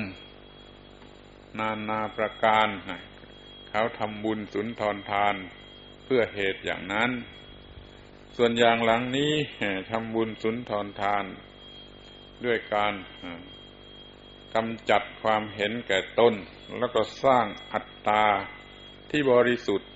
[1.60, 2.68] นานาประการ
[3.70, 5.36] เขาทำบุญสุนทรทาน
[6.04, 7.12] เพื่อเหตุอย่างนั้น
[8.36, 9.34] ส่วนอย่างหลังนี้
[9.92, 11.26] ทำบุญสุนทรทาน
[12.46, 12.94] ด้วยการ
[14.56, 16.34] กำจัดความเห็นแก่ตน
[16.80, 18.26] แล้วก็สร้างอัตตา
[19.10, 19.90] ที่บริสุทธิ์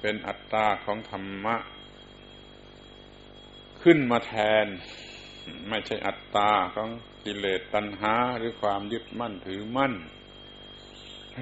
[0.00, 1.56] เเป็นอัตตาของธรรมะ
[3.90, 4.34] ขึ้นมาแท
[4.64, 4.66] น
[5.68, 6.88] ไม่ใช่อัตตาของ
[7.24, 9.92] กิเลสตัณหาหรือความยึดมั่นถือมั่น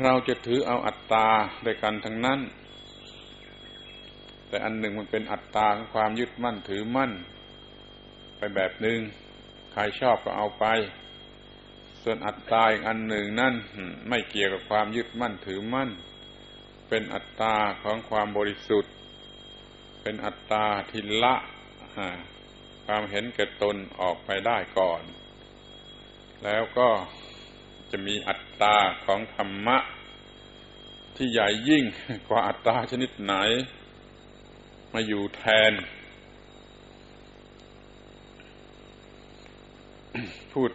[0.02, 1.28] เราจะถือเอาอัตตา
[1.64, 2.40] ด้วยกันทั้งนั้น
[4.48, 7.12] แต่อันหนึ่งมันเป็นอัตตาของความยึดมั่นถือมั่น
[8.36, 8.98] ไปแบบหนึ่ง
[9.72, 10.64] ใครชอบก็เอาไป
[12.02, 13.54] ส่วนอัตตาอีกอันหนึ่งนั่น
[14.08, 15.90] ไม่เกี่ยวกับความยึดมั่นถือมั่น
[16.88, 18.92] เป็นอัตตาของความบริสุทธิ์
[20.02, 21.34] เป็นอัตตาทิละ
[22.86, 25.02] ความเห็นแก่ตนออกไปได้ก่อน
[26.44, 26.88] แล้วก็
[27.90, 29.78] จะมีอัตตาของธรรมะ
[31.16, 31.84] ที่ใหญ่ยิ่ง
[32.28, 33.34] กว่าอัตตาชนิดไหน
[34.92, 35.72] มาอยู่แทน
[40.52, 40.70] พูด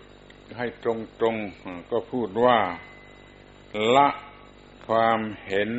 [0.58, 0.86] ให้ต
[1.24, 2.60] รงๆก็พูดว่า
[3.96, 4.08] ละ
[4.88, 5.70] ความเห็น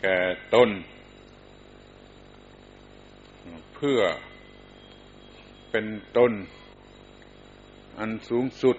[0.00, 0.18] แก่
[0.54, 0.70] ตน
[3.74, 4.00] เพื่อ
[5.72, 5.86] เป็น
[6.18, 6.32] ตน
[7.98, 8.76] อันสูงสุด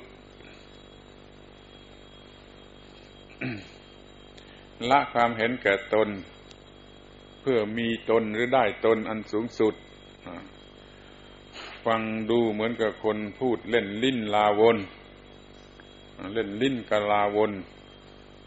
[4.90, 6.10] ละความเห็นแก่ตน
[7.42, 9.76] เพื่อมีตนหรือได้ตนอันสูงสุด
[11.86, 14.78] ฟังดูเหมือนกับคนพูดเล่นลิ้นลาวน
[16.34, 17.52] เล่นลิ้นกะลาวน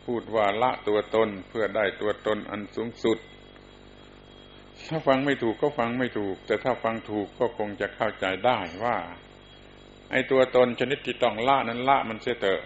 [0.04, 3.18] พูดว่าละตัวตนเพื่อได้ตัวตนอันสูงสุด
[4.88, 8.96] ถ้าฟังไม่ถูกก็ฟังไม่ถูก แต่ถ้าฟังถูกก็คงจะเข้าใจได้ว่า
[10.10, 12.60] ไอ้ตัวตนชนิดที่ต้องละนั้นละมันเสียเถอะ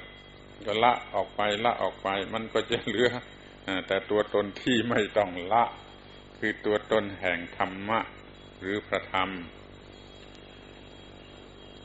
[0.67, 3.11] ก็ละออกไปละออกไป มันก็จะเหลือ
[3.87, 5.65] แต่ตัวตนที่ไม่ต้องละ
[6.39, 7.99] คือตัวตนแห่งธรรมะ
[8.61, 9.31] หรือพระธรรม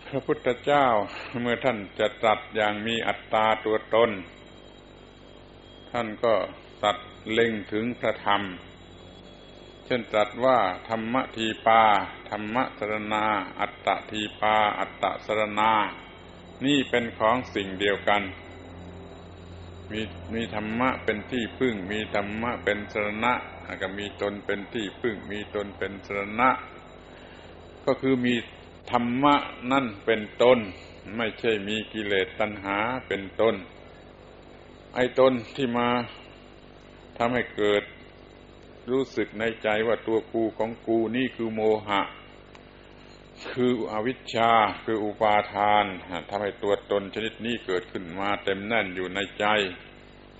[0.05, 0.85] พระพุทธเจ้า
[1.41, 4.11] เมื่อท่านจะตรัสอย่างมีอัตตาตัวตน
[5.91, 6.33] ท่านก็
[6.83, 6.97] ตัด
[7.31, 8.41] เล็งถึงพระธรรม
[9.85, 10.57] เช่นตรัสว่า
[10.89, 11.81] ธรรมทีปา
[12.29, 13.25] ธรรมสรณา
[13.59, 15.71] อัตตทีปา อัตตสรณา
[16.65, 18.21] นี่เป็นของสิ่งเดียวกัน
[19.91, 20.01] มี
[20.33, 23.33] มีธรรมะเป็นที่พึ่ง มีธรรมะเป็นสรณะ
[23.81, 26.49] ก็มีตนเป็นที่พึ่ง มีตนเป็นสรณะ
[27.85, 28.35] ก็คือมี
[28.91, 29.35] ธรรมะ
[29.71, 30.59] นั่นเป็นตน
[31.17, 32.77] ไม่ใช่มีกิเลสตัณหา
[33.07, 33.55] เป็นตน
[34.95, 35.89] ไอ้ตนที่มา
[37.17, 37.83] ทำให้เกิด
[38.91, 42.01] รู้สึกในใจว่าตัวกูของกูนี่คือโมหะ
[43.53, 44.51] คืออวิชชา
[44.85, 45.85] คืออุปาทาน
[46.29, 49.45] ทำให้ตัวตนชนิดนี้เกิดขึ้นมาเต็มแน่นอยู่ในใจ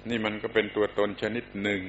[0.10, 1.84] นี่มันก็เป็นตัวตนชนิดหนึ่ง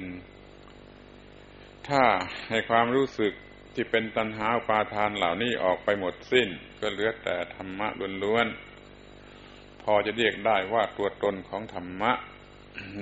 [1.87, 2.03] ถ้า
[2.49, 3.33] ให้ความรู้สึก
[3.73, 6.49] ที่เป็นตัณหาอุปาทานเหล่านี้ออกไปหมดสิ้น
[6.79, 7.87] ก็เหลือแต่ธรรมะ
[8.23, 12.11] ล้วนๆพอจะเรียกได้ว่าตัวตนของธรรมะ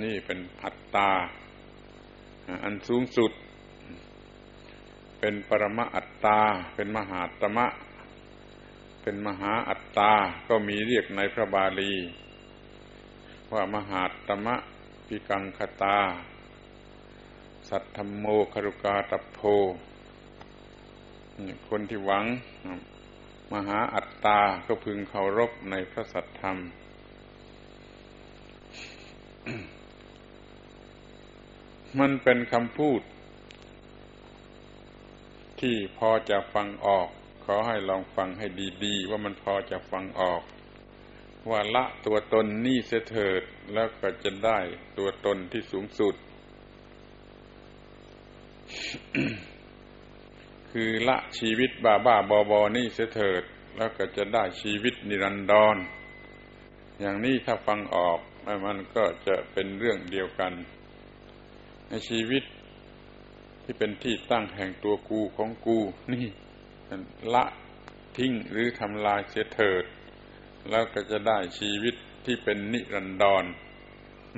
[0.02, 1.10] นี่เป็นอัตตา
[2.64, 3.32] อันสูงสุด
[5.28, 6.40] เป็นปรมอัตตา
[6.74, 7.66] เป็นมหาตมะ
[9.02, 10.12] เป็นมหาอัตตา
[10.48, 11.92] ก็มีเรียกในพระบาลี
[13.52, 14.54] ว่ามหาตมะ
[15.06, 15.98] ปิกังคตา
[17.68, 19.38] สัทธมโมครุกาตโพ
[21.68, 22.24] คนที่หวัง
[23.52, 26.56] มหาอัตตา ก็พึงเคารพในพระสัทธรรม
[31.98, 33.02] มันเป็นคำพูด
[35.60, 37.08] ที่พอจะฟังออก
[37.44, 38.46] ขอให้ลองฟังให้
[38.84, 40.42] ดีๆ ว่ามันพอจะฟังออก
[41.50, 43.42] ว่าละตัวตนนี่เสถิด
[43.74, 44.58] แล้วก็จะได้
[44.98, 46.14] ตัวตนที่สูงสุด
[50.70, 53.42] คือละชีวิตบ้าบ้าบอบอนี่เสียเถิด
[53.76, 55.76] แล้วก็จะได้ชีวิตนิรันดร
[57.00, 58.18] อย่างนี้ถ้าฟังออก
[58.66, 60.52] มันก็จะเป็นเรื่องเดียวกัน
[61.88, 62.42] ในชีวิต
[63.68, 65.78] ที่เป็นที่ตั้งแห่งตัวกูของกู
[66.12, 66.26] นี่
[67.34, 67.44] ละ
[68.16, 69.84] ทิ้งหรือทำลายเสียเถิด
[70.70, 71.94] แล้วก็จะได้ชีวิต
[72.24, 73.44] ที่เป็นนิรันดร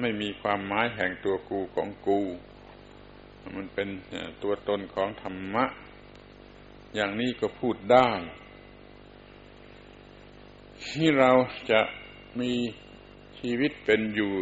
[0.01, 2.21] ไม่มีความหมายแห่งตัวกูของกู
[3.57, 3.89] มันเป็น
[4.43, 5.65] ตัวตนของธรรมะ
[6.95, 8.09] อย่างนี้ก็พูดได้
[10.87, 11.33] ที่เรา
[11.71, 11.81] จะ
[12.41, 12.53] มี
[13.39, 14.33] ชีวิตเป็นอยู่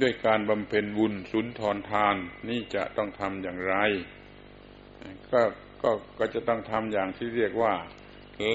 [0.00, 2.16] ด้วยการบำเพ็ญบุญสุนทรทาน
[2.48, 3.76] นี่จะต้องทำอย่างไร
[5.32, 5.40] ก็
[5.82, 7.74] ก็ก็จะต้องทำอย่างที่เรียกว่า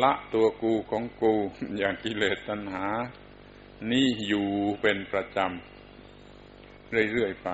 [0.01, 1.33] ละตัวกูของกู
[1.77, 2.87] อย่างกิเลสตัณหา
[3.91, 4.47] นี่อยู่
[4.81, 7.49] เป็นประจำเรื่อยๆไป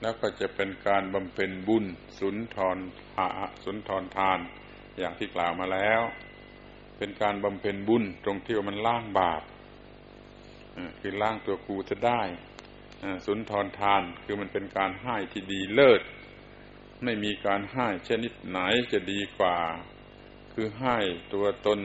[0.00, 1.84] แล้วก็จะเป็นการบำเพ็ญบุญ
[2.18, 2.78] สุนทร
[3.16, 3.28] หา
[3.64, 4.38] สุนทรทาน
[4.98, 6.02] อย่างที่กล่าวมาแล้ว
[6.98, 9.42] เป็นการบำเพ็ญบุญตรงที่ว่ามันล้างบาป
[11.00, 12.22] คือล้างตัวกูจะได้
[13.26, 16.02] สุนทรทานคือมันเป็นการให้ที่ดีเลิศ
[17.04, 18.58] ไม่มีการให้ชนิดไหน
[18.92, 19.58] จะดีกว่า
[20.52, 20.98] คือให้
[21.32, 21.80] ตัวตน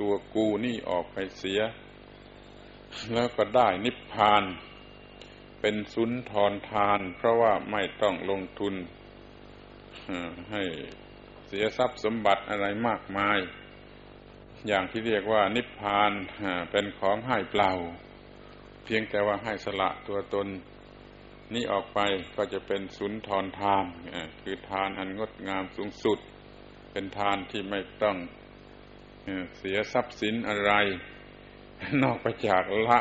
[0.00, 1.60] ตัวกูนี่ออกไปเสีย
[3.14, 4.44] แล้วก็ได้นิพพาน
[5.60, 8.74] เป็นสุนทรทาน เพราะว่าไม่ต้องลงทุน
[10.52, 10.64] ให้
[11.46, 13.38] เสียทรัพย์สมบัติอะไรมากมาย
[14.68, 16.10] อย่างที่เรียกว่านิพพาน
[16.70, 17.72] เป็นของให้เปล่า
[18.88, 20.46] พียงแต่ว่าให้สละตัวตน
[21.54, 22.00] นี้ออกไป
[22.36, 23.84] ก็จะเป็นสุนทรทาน
[24.42, 26.18] คือทานอันงดงามสูงสุด
[26.92, 28.16] เป็นทานที่ไม่ต้อง
[29.58, 30.72] เสียทรัพย์สินอะไร
[32.02, 32.98] นอกไปจากละ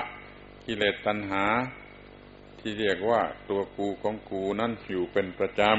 [0.65, 1.45] กิเลสตัณหา
[2.59, 5.71] ที่เรียกว่าตัวกูของกูนั่นอยู่เป็นประจำ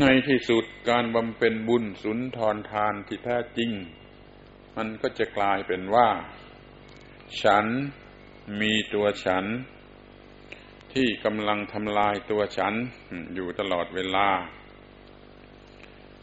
[0.00, 3.70] ในที่สุดการบำเพ็ญบุญสุนทรทานที่แท้จริง
[4.76, 6.08] มันก็จะกลายเป็นว่า
[7.40, 7.66] ฉัน
[8.60, 9.44] มีตัวฉัน
[10.92, 12.74] ที่กำลังทำลายตัวฉัน
[13.34, 14.28] อยู่ตลอดเวลา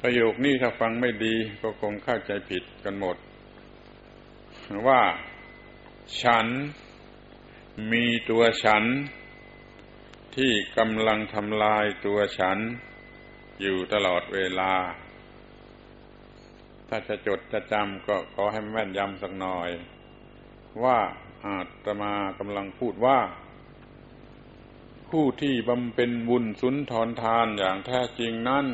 [0.02, 3.18] ประโยคนี้ถ้าฟังไม่ดีก็คงเข้าใจผิดกันหมด
[4.88, 5.02] ว่า
[6.22, 6.46] ฉัน
[7.92, 8.84] มีตัวฉัน
[10.36, 12.58] ที่กำลังทำลายตัวฉัน
[13.62, 14.74] อยู่ตลอดเวลา
[16.88, 19.70] ถ้าจะจดจะจำก็ขอให้แม่นยำสักหน่อย
[20.84, 21.00] ว่า
[21.46, 23.20] อาตมากำลังพูดว่า
[25.10, 28.68] ผู้ที่บำเพ็ญบุญสุนทรทานอย่างแท้จริงนั่น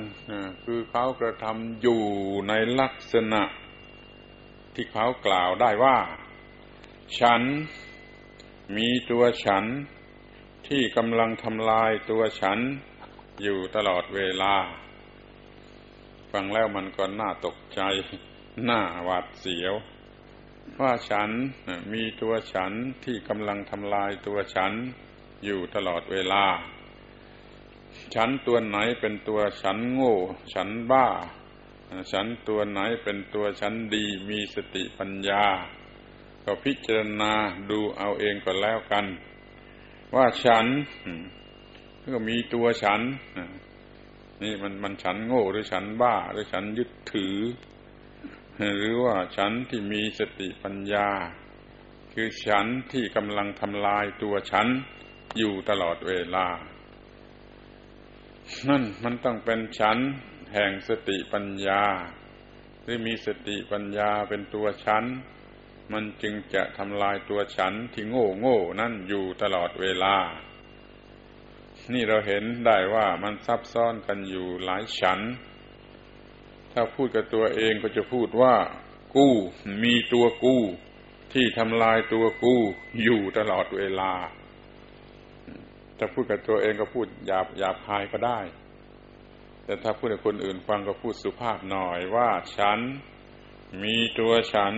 [0.64, 2.02] คือเขากระทำอยู่
[2.48, 3.44] ในลักษณะ
[4.74, 5.98] ที่เขากล่าวได้ว่า
[7.20, 7.42] ฉัน
[8.78, 9.64] มีตัวฉัน
[10.68, 12.60] ที่กำลังทำลายตัวฉัน
[13.44, 14.56] อยู่ตลอดเวลา
[16.32, 17.82] ฟังแล้วมันก็น่าตกใจ
[18.70, 19.74] น่าหวาดเสียว
[20.82, 21.30] ว่าฉัน
[21.94, 22.72] มีตัวฉัน
[23.04, 24.72] ที่กำลังทำลายตัวฉัน
[25.46, 26.46] อยู่ตลอดเวลา
[28.16, 30.18] ฉันตัวไหนเป็นตัวฉันโง่
[30.54, 31.08] ฉันบ้า
[32.12, 35.46] ฉันตัวไหนเป็นตัวฉันดีมีสติปัญญา
[36.44, 37.34] ก็พิจารณา
[37.70, 39.06] ดูเอาเองก็แล้วกัน
[40.16, 40.66] ว่าฉัน
[42.14, 43.02] ก็มีตัวฉัน
[44.42, 47.36] นี่มันมันฉันโง่หรือฉันบ้าหรือฉันยึดถือ
[48.60, 51.10] หรือว่าฉันที่มีสติปัญญา
[52.14, 54.68] คือฉันที่กำลังทำลายตัวฉัน
[55.38, 56.48] อยู่ตลอดเวลา
[58.70, 59.98] นั่นมันต้องเป็นฉัน
[60.54, 61.84] แห่งสติปัญญา
[62.84, 65.04] หรือมีสติปัญญาเป็นตัวฉัน
[65.94, 70.16] มันจึงจะทำลายตัวฉันที่โง่โง่นั่นอยู่ตลอดเวลา
[71.94, 75.20] นี่เราเห็นได้ว่ามันซับซ้อนกันอยู่หลายฉัน
[76.78, 78.56] ถ้าพูดกับตัวเองก็จะพูดว่า
[79.16, 79.34] กู้
[79.84, 80.62] มีตัวกู้
[81.34, 82.62] ที่ทำลายตัวกู้
[83.04, 84.14] อยู่ตลอดเวลา
[85.98, 88.40] ถ้าพูดกับตัวเองก็พูดหยาบหยาบคายก็ได้
[89.66, 92.80] แต่ถ้าพูดกับคนอื่นฟังก็พูดสุภาพหน่อยว่า ฉัน
[93.84, 94.74] มีตัวฉัน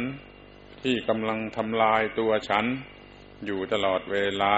[0.82, 2.66] ที่กำลังทำลายตัวฉัน
[3.46, 4.58] อยู่ตลอดเวลา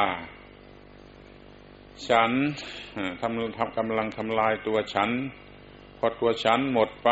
[2.10, 2.32] ฉัน
[3.22, 5.10] ทำทำกำลังทำลายตัวฉัน
[6.02, 7.10] พอตัวฉันหมดไป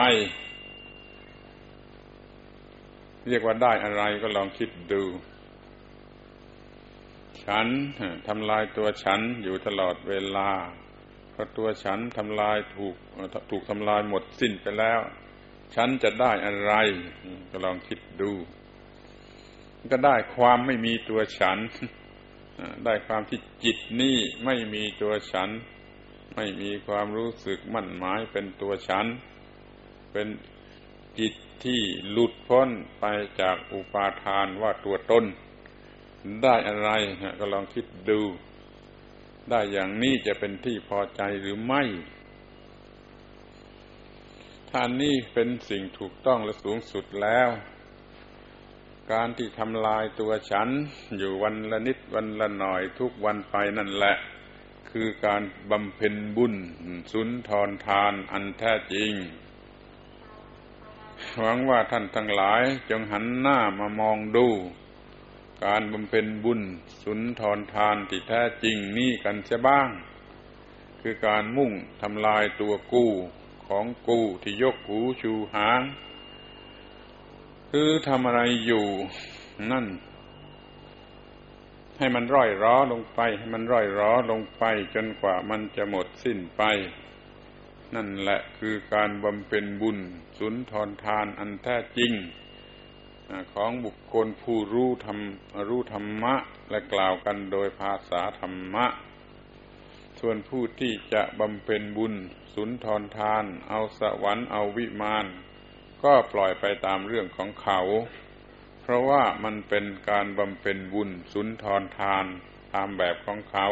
[3.27, 5.03] เรียกว่าได้อะไรก็ลองคิดดู
[7.45, 7.67] ฉัน
[8.27, 10.51] ทำลายตัวฉันอยู่ตลอดเวลา
[11.33, 12.95] พอตัวฉันทำลายถูก
[13.51, 14.99] ถูกทำลายหมดสิ้นไปแล้ว
[15.75, 16.73] ฉันจะได้อะไร
[17.51, 18.31] ก็ลองคิดดู
[19.91, 21.57] ก็ได้ความไม่มีตัวฉัน
[22.85, 25.49] ได้ความที่จิตนี่ไม่มีตัวฉัน
[26.39, 29.05] ไม่มีความรู้สึกมั่นหมายเป็นตัวฉัน
[30.11, 30.27] เป็น
[31.19, 31.33] จิต
[31.63, 32.69] ที่หลุดพ้น
[32.99, 33.05] ไป
[33.41, 35.25] จากอุปาทานว่าตัวตน
[36.43, 36.89] ได้อะไร
[37.39, 38.21] ก็ลองคิดดู
[39.49, 41.83] ได้อย่างนี้จะเป็นที่พอใจหรือไม่
[44.71, 47.49] ท่านนี้เป็นสิ่งถูกต้องและสูงสุดแล้ว
[49.11, 50.69] การที่ทำลายตัวฉัน
[51.17, 54.15] อยู่วันละนิดวันละหน่อยทุกวันไปนั่นแหละ
[54.91, 56.55] คือการบำเพ็ญบุญ
[57.11, 59.11] สุนทรทานอันแท้จริง
[61.39, 64.47] หวังว่าท่านทั้งหลายจงหันหน้ามามองดู
[65.65, 66.61] การบำเพ็ญบุญ
[67.03, 69.89] สุนทรทานที่แท้จริงนี่กันเสียบ้าง
[71.01, 71.71] คือการมุ่ง
[72.01, 73.11] ทำลายตัวกู้
[73.67, 75.81] ของกู้ที่ยกหูชูหาง
[77.71, 78.85] คือทำอะไรอยู่
[79.71, 79.85] นั่น
[81.97, 84.63] ให้มันร่อยร้อลงไป ให้มันร่อยร้อลงไป
[84.95, 86.63] จนกว่ามันจะหมดสิ้นไป
[87.95, 89.97] นั่นแหละคือการบำเพ็ญบุญ
[90.39, 92.13] สุนทรทานอันแท้จริง
[93.53, 95.19] ของบุคคลผู้รู้ธรรม
[95.69, 96.35] รู้ธรรมะ
[96.69, 98.85] และกล่าวกันโดยภาษาธรรมะ
[100.19, 102.13] ส่วนผู้ที่จะบำเพ็ญบุญ
[102.55, 105.25] สุนทรทาน เอาสวรรค์เอาวิมาน
[106.03, 107.79] ก็ปล่อยไปตามเรื่องของเขา
[108.89, 112.25] เพราะว่ามันเป็นการบำเพ็ญบุญสุนทรทาน
[112.73, 113.67] ตามแบบของเขา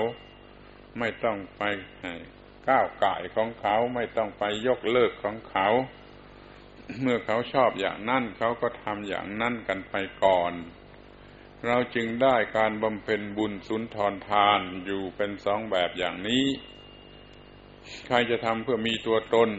[1.00, 1.62] ไม่ต้องไป
[2.70, 5.68] ก้าวไก่ของเขาไม่ต้องไปยกเลิกของเขา
[7.02, 10.54] เมื่อเขาชอบอย่างนั้นเขาก็ทำอย่างนั้นกันไปก่อน
[11.68, 16.46] เราจึงได้การบำเพ็ญบุญสุนทรทานอยู่เป็นสองแบบอย่างนี้
[18.08, 19.50] ใครจะทำเพื่อมีตัวตน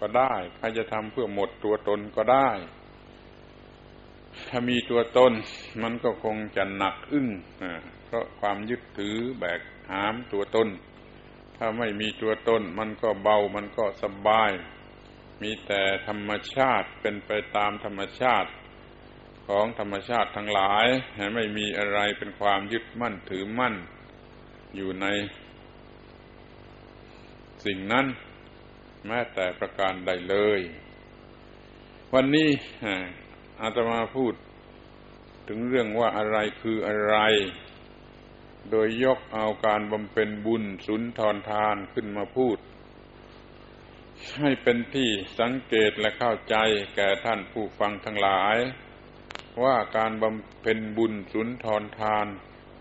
[0.00, 2.50] ก็ได้ ใครจะทำเพื่อหมดตัวตนก็ได้
[4.48, 5.32] ถ้ามีตัวตน
[5.82, 7.28] มันก็คงจะหนักอึ้ง
[8.04, 9.60] เพราะความยึดถือแบก
[9.90, 10.68] หามตัวตน
[11.56, 14.50] ถ้าไม่มีตัวตนมันก็เบามันก็สบาย
[15.42, 18.50] มีแต่ธรรมชาติเป็นไปตามธรรมชาติ
[19.48, 20.86] ของธรรมชาติทั้งหลาย
[21.34, 23.74] ไม่มีอะไรเป็นความยึดมั่นถือมั่น
[24.76, 25.06] อยู่ใน
[27.64, 28.06] สิ่งนั้น
[29.06, 30.60] แม้แต่ประการใดเลย
[32.14, 32.50] วันนี้
[33.62, 34.34] อาตมาพูด
[35.48, 37.16] ถึงเรื่องว่าอะไรคืออะไร
[38.70, 42.58] โดยยกเอาการบำเพ็ญบุญสุนทรทานขึ้นมาพูด
[44.38, 46.56] ให้เป็นที่สังเกตและเข้าใจ
[46.96, 48.56] แก่ท่านผู้ฟังทั้งหลาย
[49.64, 52.26] ว่าการบำเพ็ญบุญสุนทรทาน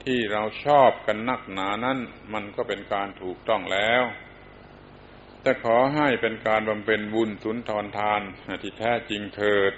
[0.04, 2.00] ที่เราชอบกันนักหนานั้น
[2.34, 4.04] มันก็เป็นการถูกต้องแล้ว
[5.42, 8.22] แต่ขอให้เป็นการบำเพ็ญบุญสุนทรทาน
[8.62, 9.74] ที่แท้จริงเถิด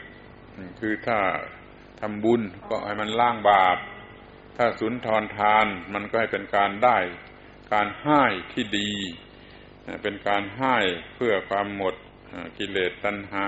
[0.80, 1.20] คือถ้า
[2.00, 3.78] ทำบุญก็ให้มันล่างบาป
[4.58, 6.98] ถ้าสุนทรทานมันก็ให้เป็นการได้
[7.74, 8.92] การให้ที่ดี
[10.04, 10.78] เป็นการให้
[11.16, 11.96] เพื่อความหมด
[12.58, 13.48] กิเลสตัณหา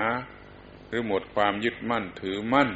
[0.86, 2.70] หรือหมดความยึดมั่นถือมั่น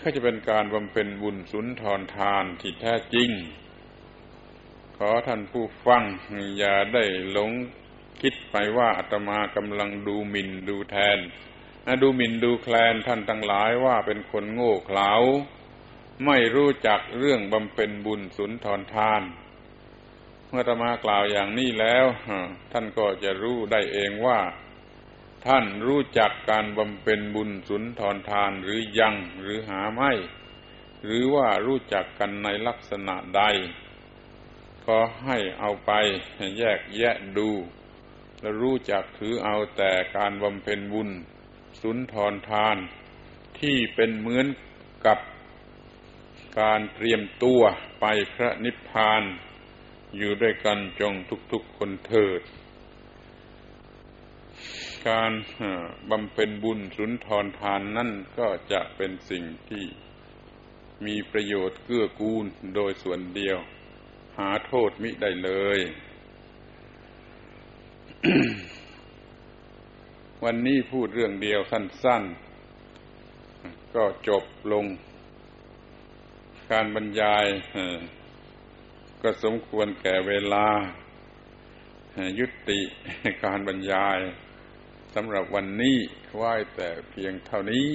[0.00, 3.30] ก็จะเป็นการบำเพ็ญบุญสุนทรทานที่แท้จริง
[4.96, 6.02] ขอท่านผู้ฟัง
[6.58, 7.50] อย่าได้หลง
[8.20, 11.18] คิดไปว่าอาตมากำลังดูหมิ่นดูแทน
[12.02, 15.12] ดูหมิ่นดูแคลนท่านทั้งหลายว่าเป็นคนโง่เขลา
[16.26, 19.22] ไม่รู้จักเรื่องบำเพ็ญบุญสุนทรทาน
[20.48, 22.06] เมื่อตมากล่าวอย่างนี้แล้ว
[22.72, 24.40] ท่านก็จะรู้ได้เองว่า
[25.46, 30.12] ท่านรู้จักการบำเพ็ญบุญสุนทรทานหรือยังหรือหาไม่
[31.04, 33.42] หรือว่ารู้จักกันในลักษณะใด
[34.86, 35.90] ก็ให้เอาไป
[36.58, 37.50] แยกแยะดู
[38.40, 41.10] และรู้จักถือเอาแต่การบำเพ็ญบุญ
[41.82, 42.76] สุนทรทาน
[43.60, 44.46] ที่เป็นเหมือน
[45.06, 45.18] กับ
[46.60, 47.60] การเตรียมตัว
[48.00, 48.04] ไป
[48.34, 49.22] พระนิพพาน
[50.16, 51.14] อยู่ด้วยกันจง
[51.52, 52.42] ทุกๆคนเถิด
[55.08, 55.32] การ
[56.10, 59.86] บำเพ็ญบุญสุนทรทานนั่นก็จะเป็นสิ่งที่
[61.06, 63.58] มีประโยชน์เกื้อกูลโดยส่วนเดียว
[64.38, 65.78] หาโทษมิได้เลย
[70.44, 72.22] วันนี้พูดเรื่องเดียวสั้น
[73.08, 74.86] ๆ ก็จบลง
[76.72, 77.46] การบรรยาย
[79.22, 80.66] ก็สมควรแก่เวลา
[82.38, 82.80] ยุติ
[83.44, 84.18] การบรรยาย
[85.14, 85.96] สำหรับวันนี้
[86.36, 87.88] ไหว้แต่เพียงเท่านี้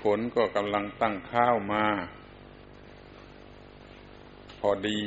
[0.00, 1.86] ฝนก็กำลังตั้งข้าวมา
[4.58, 5.00] พอดี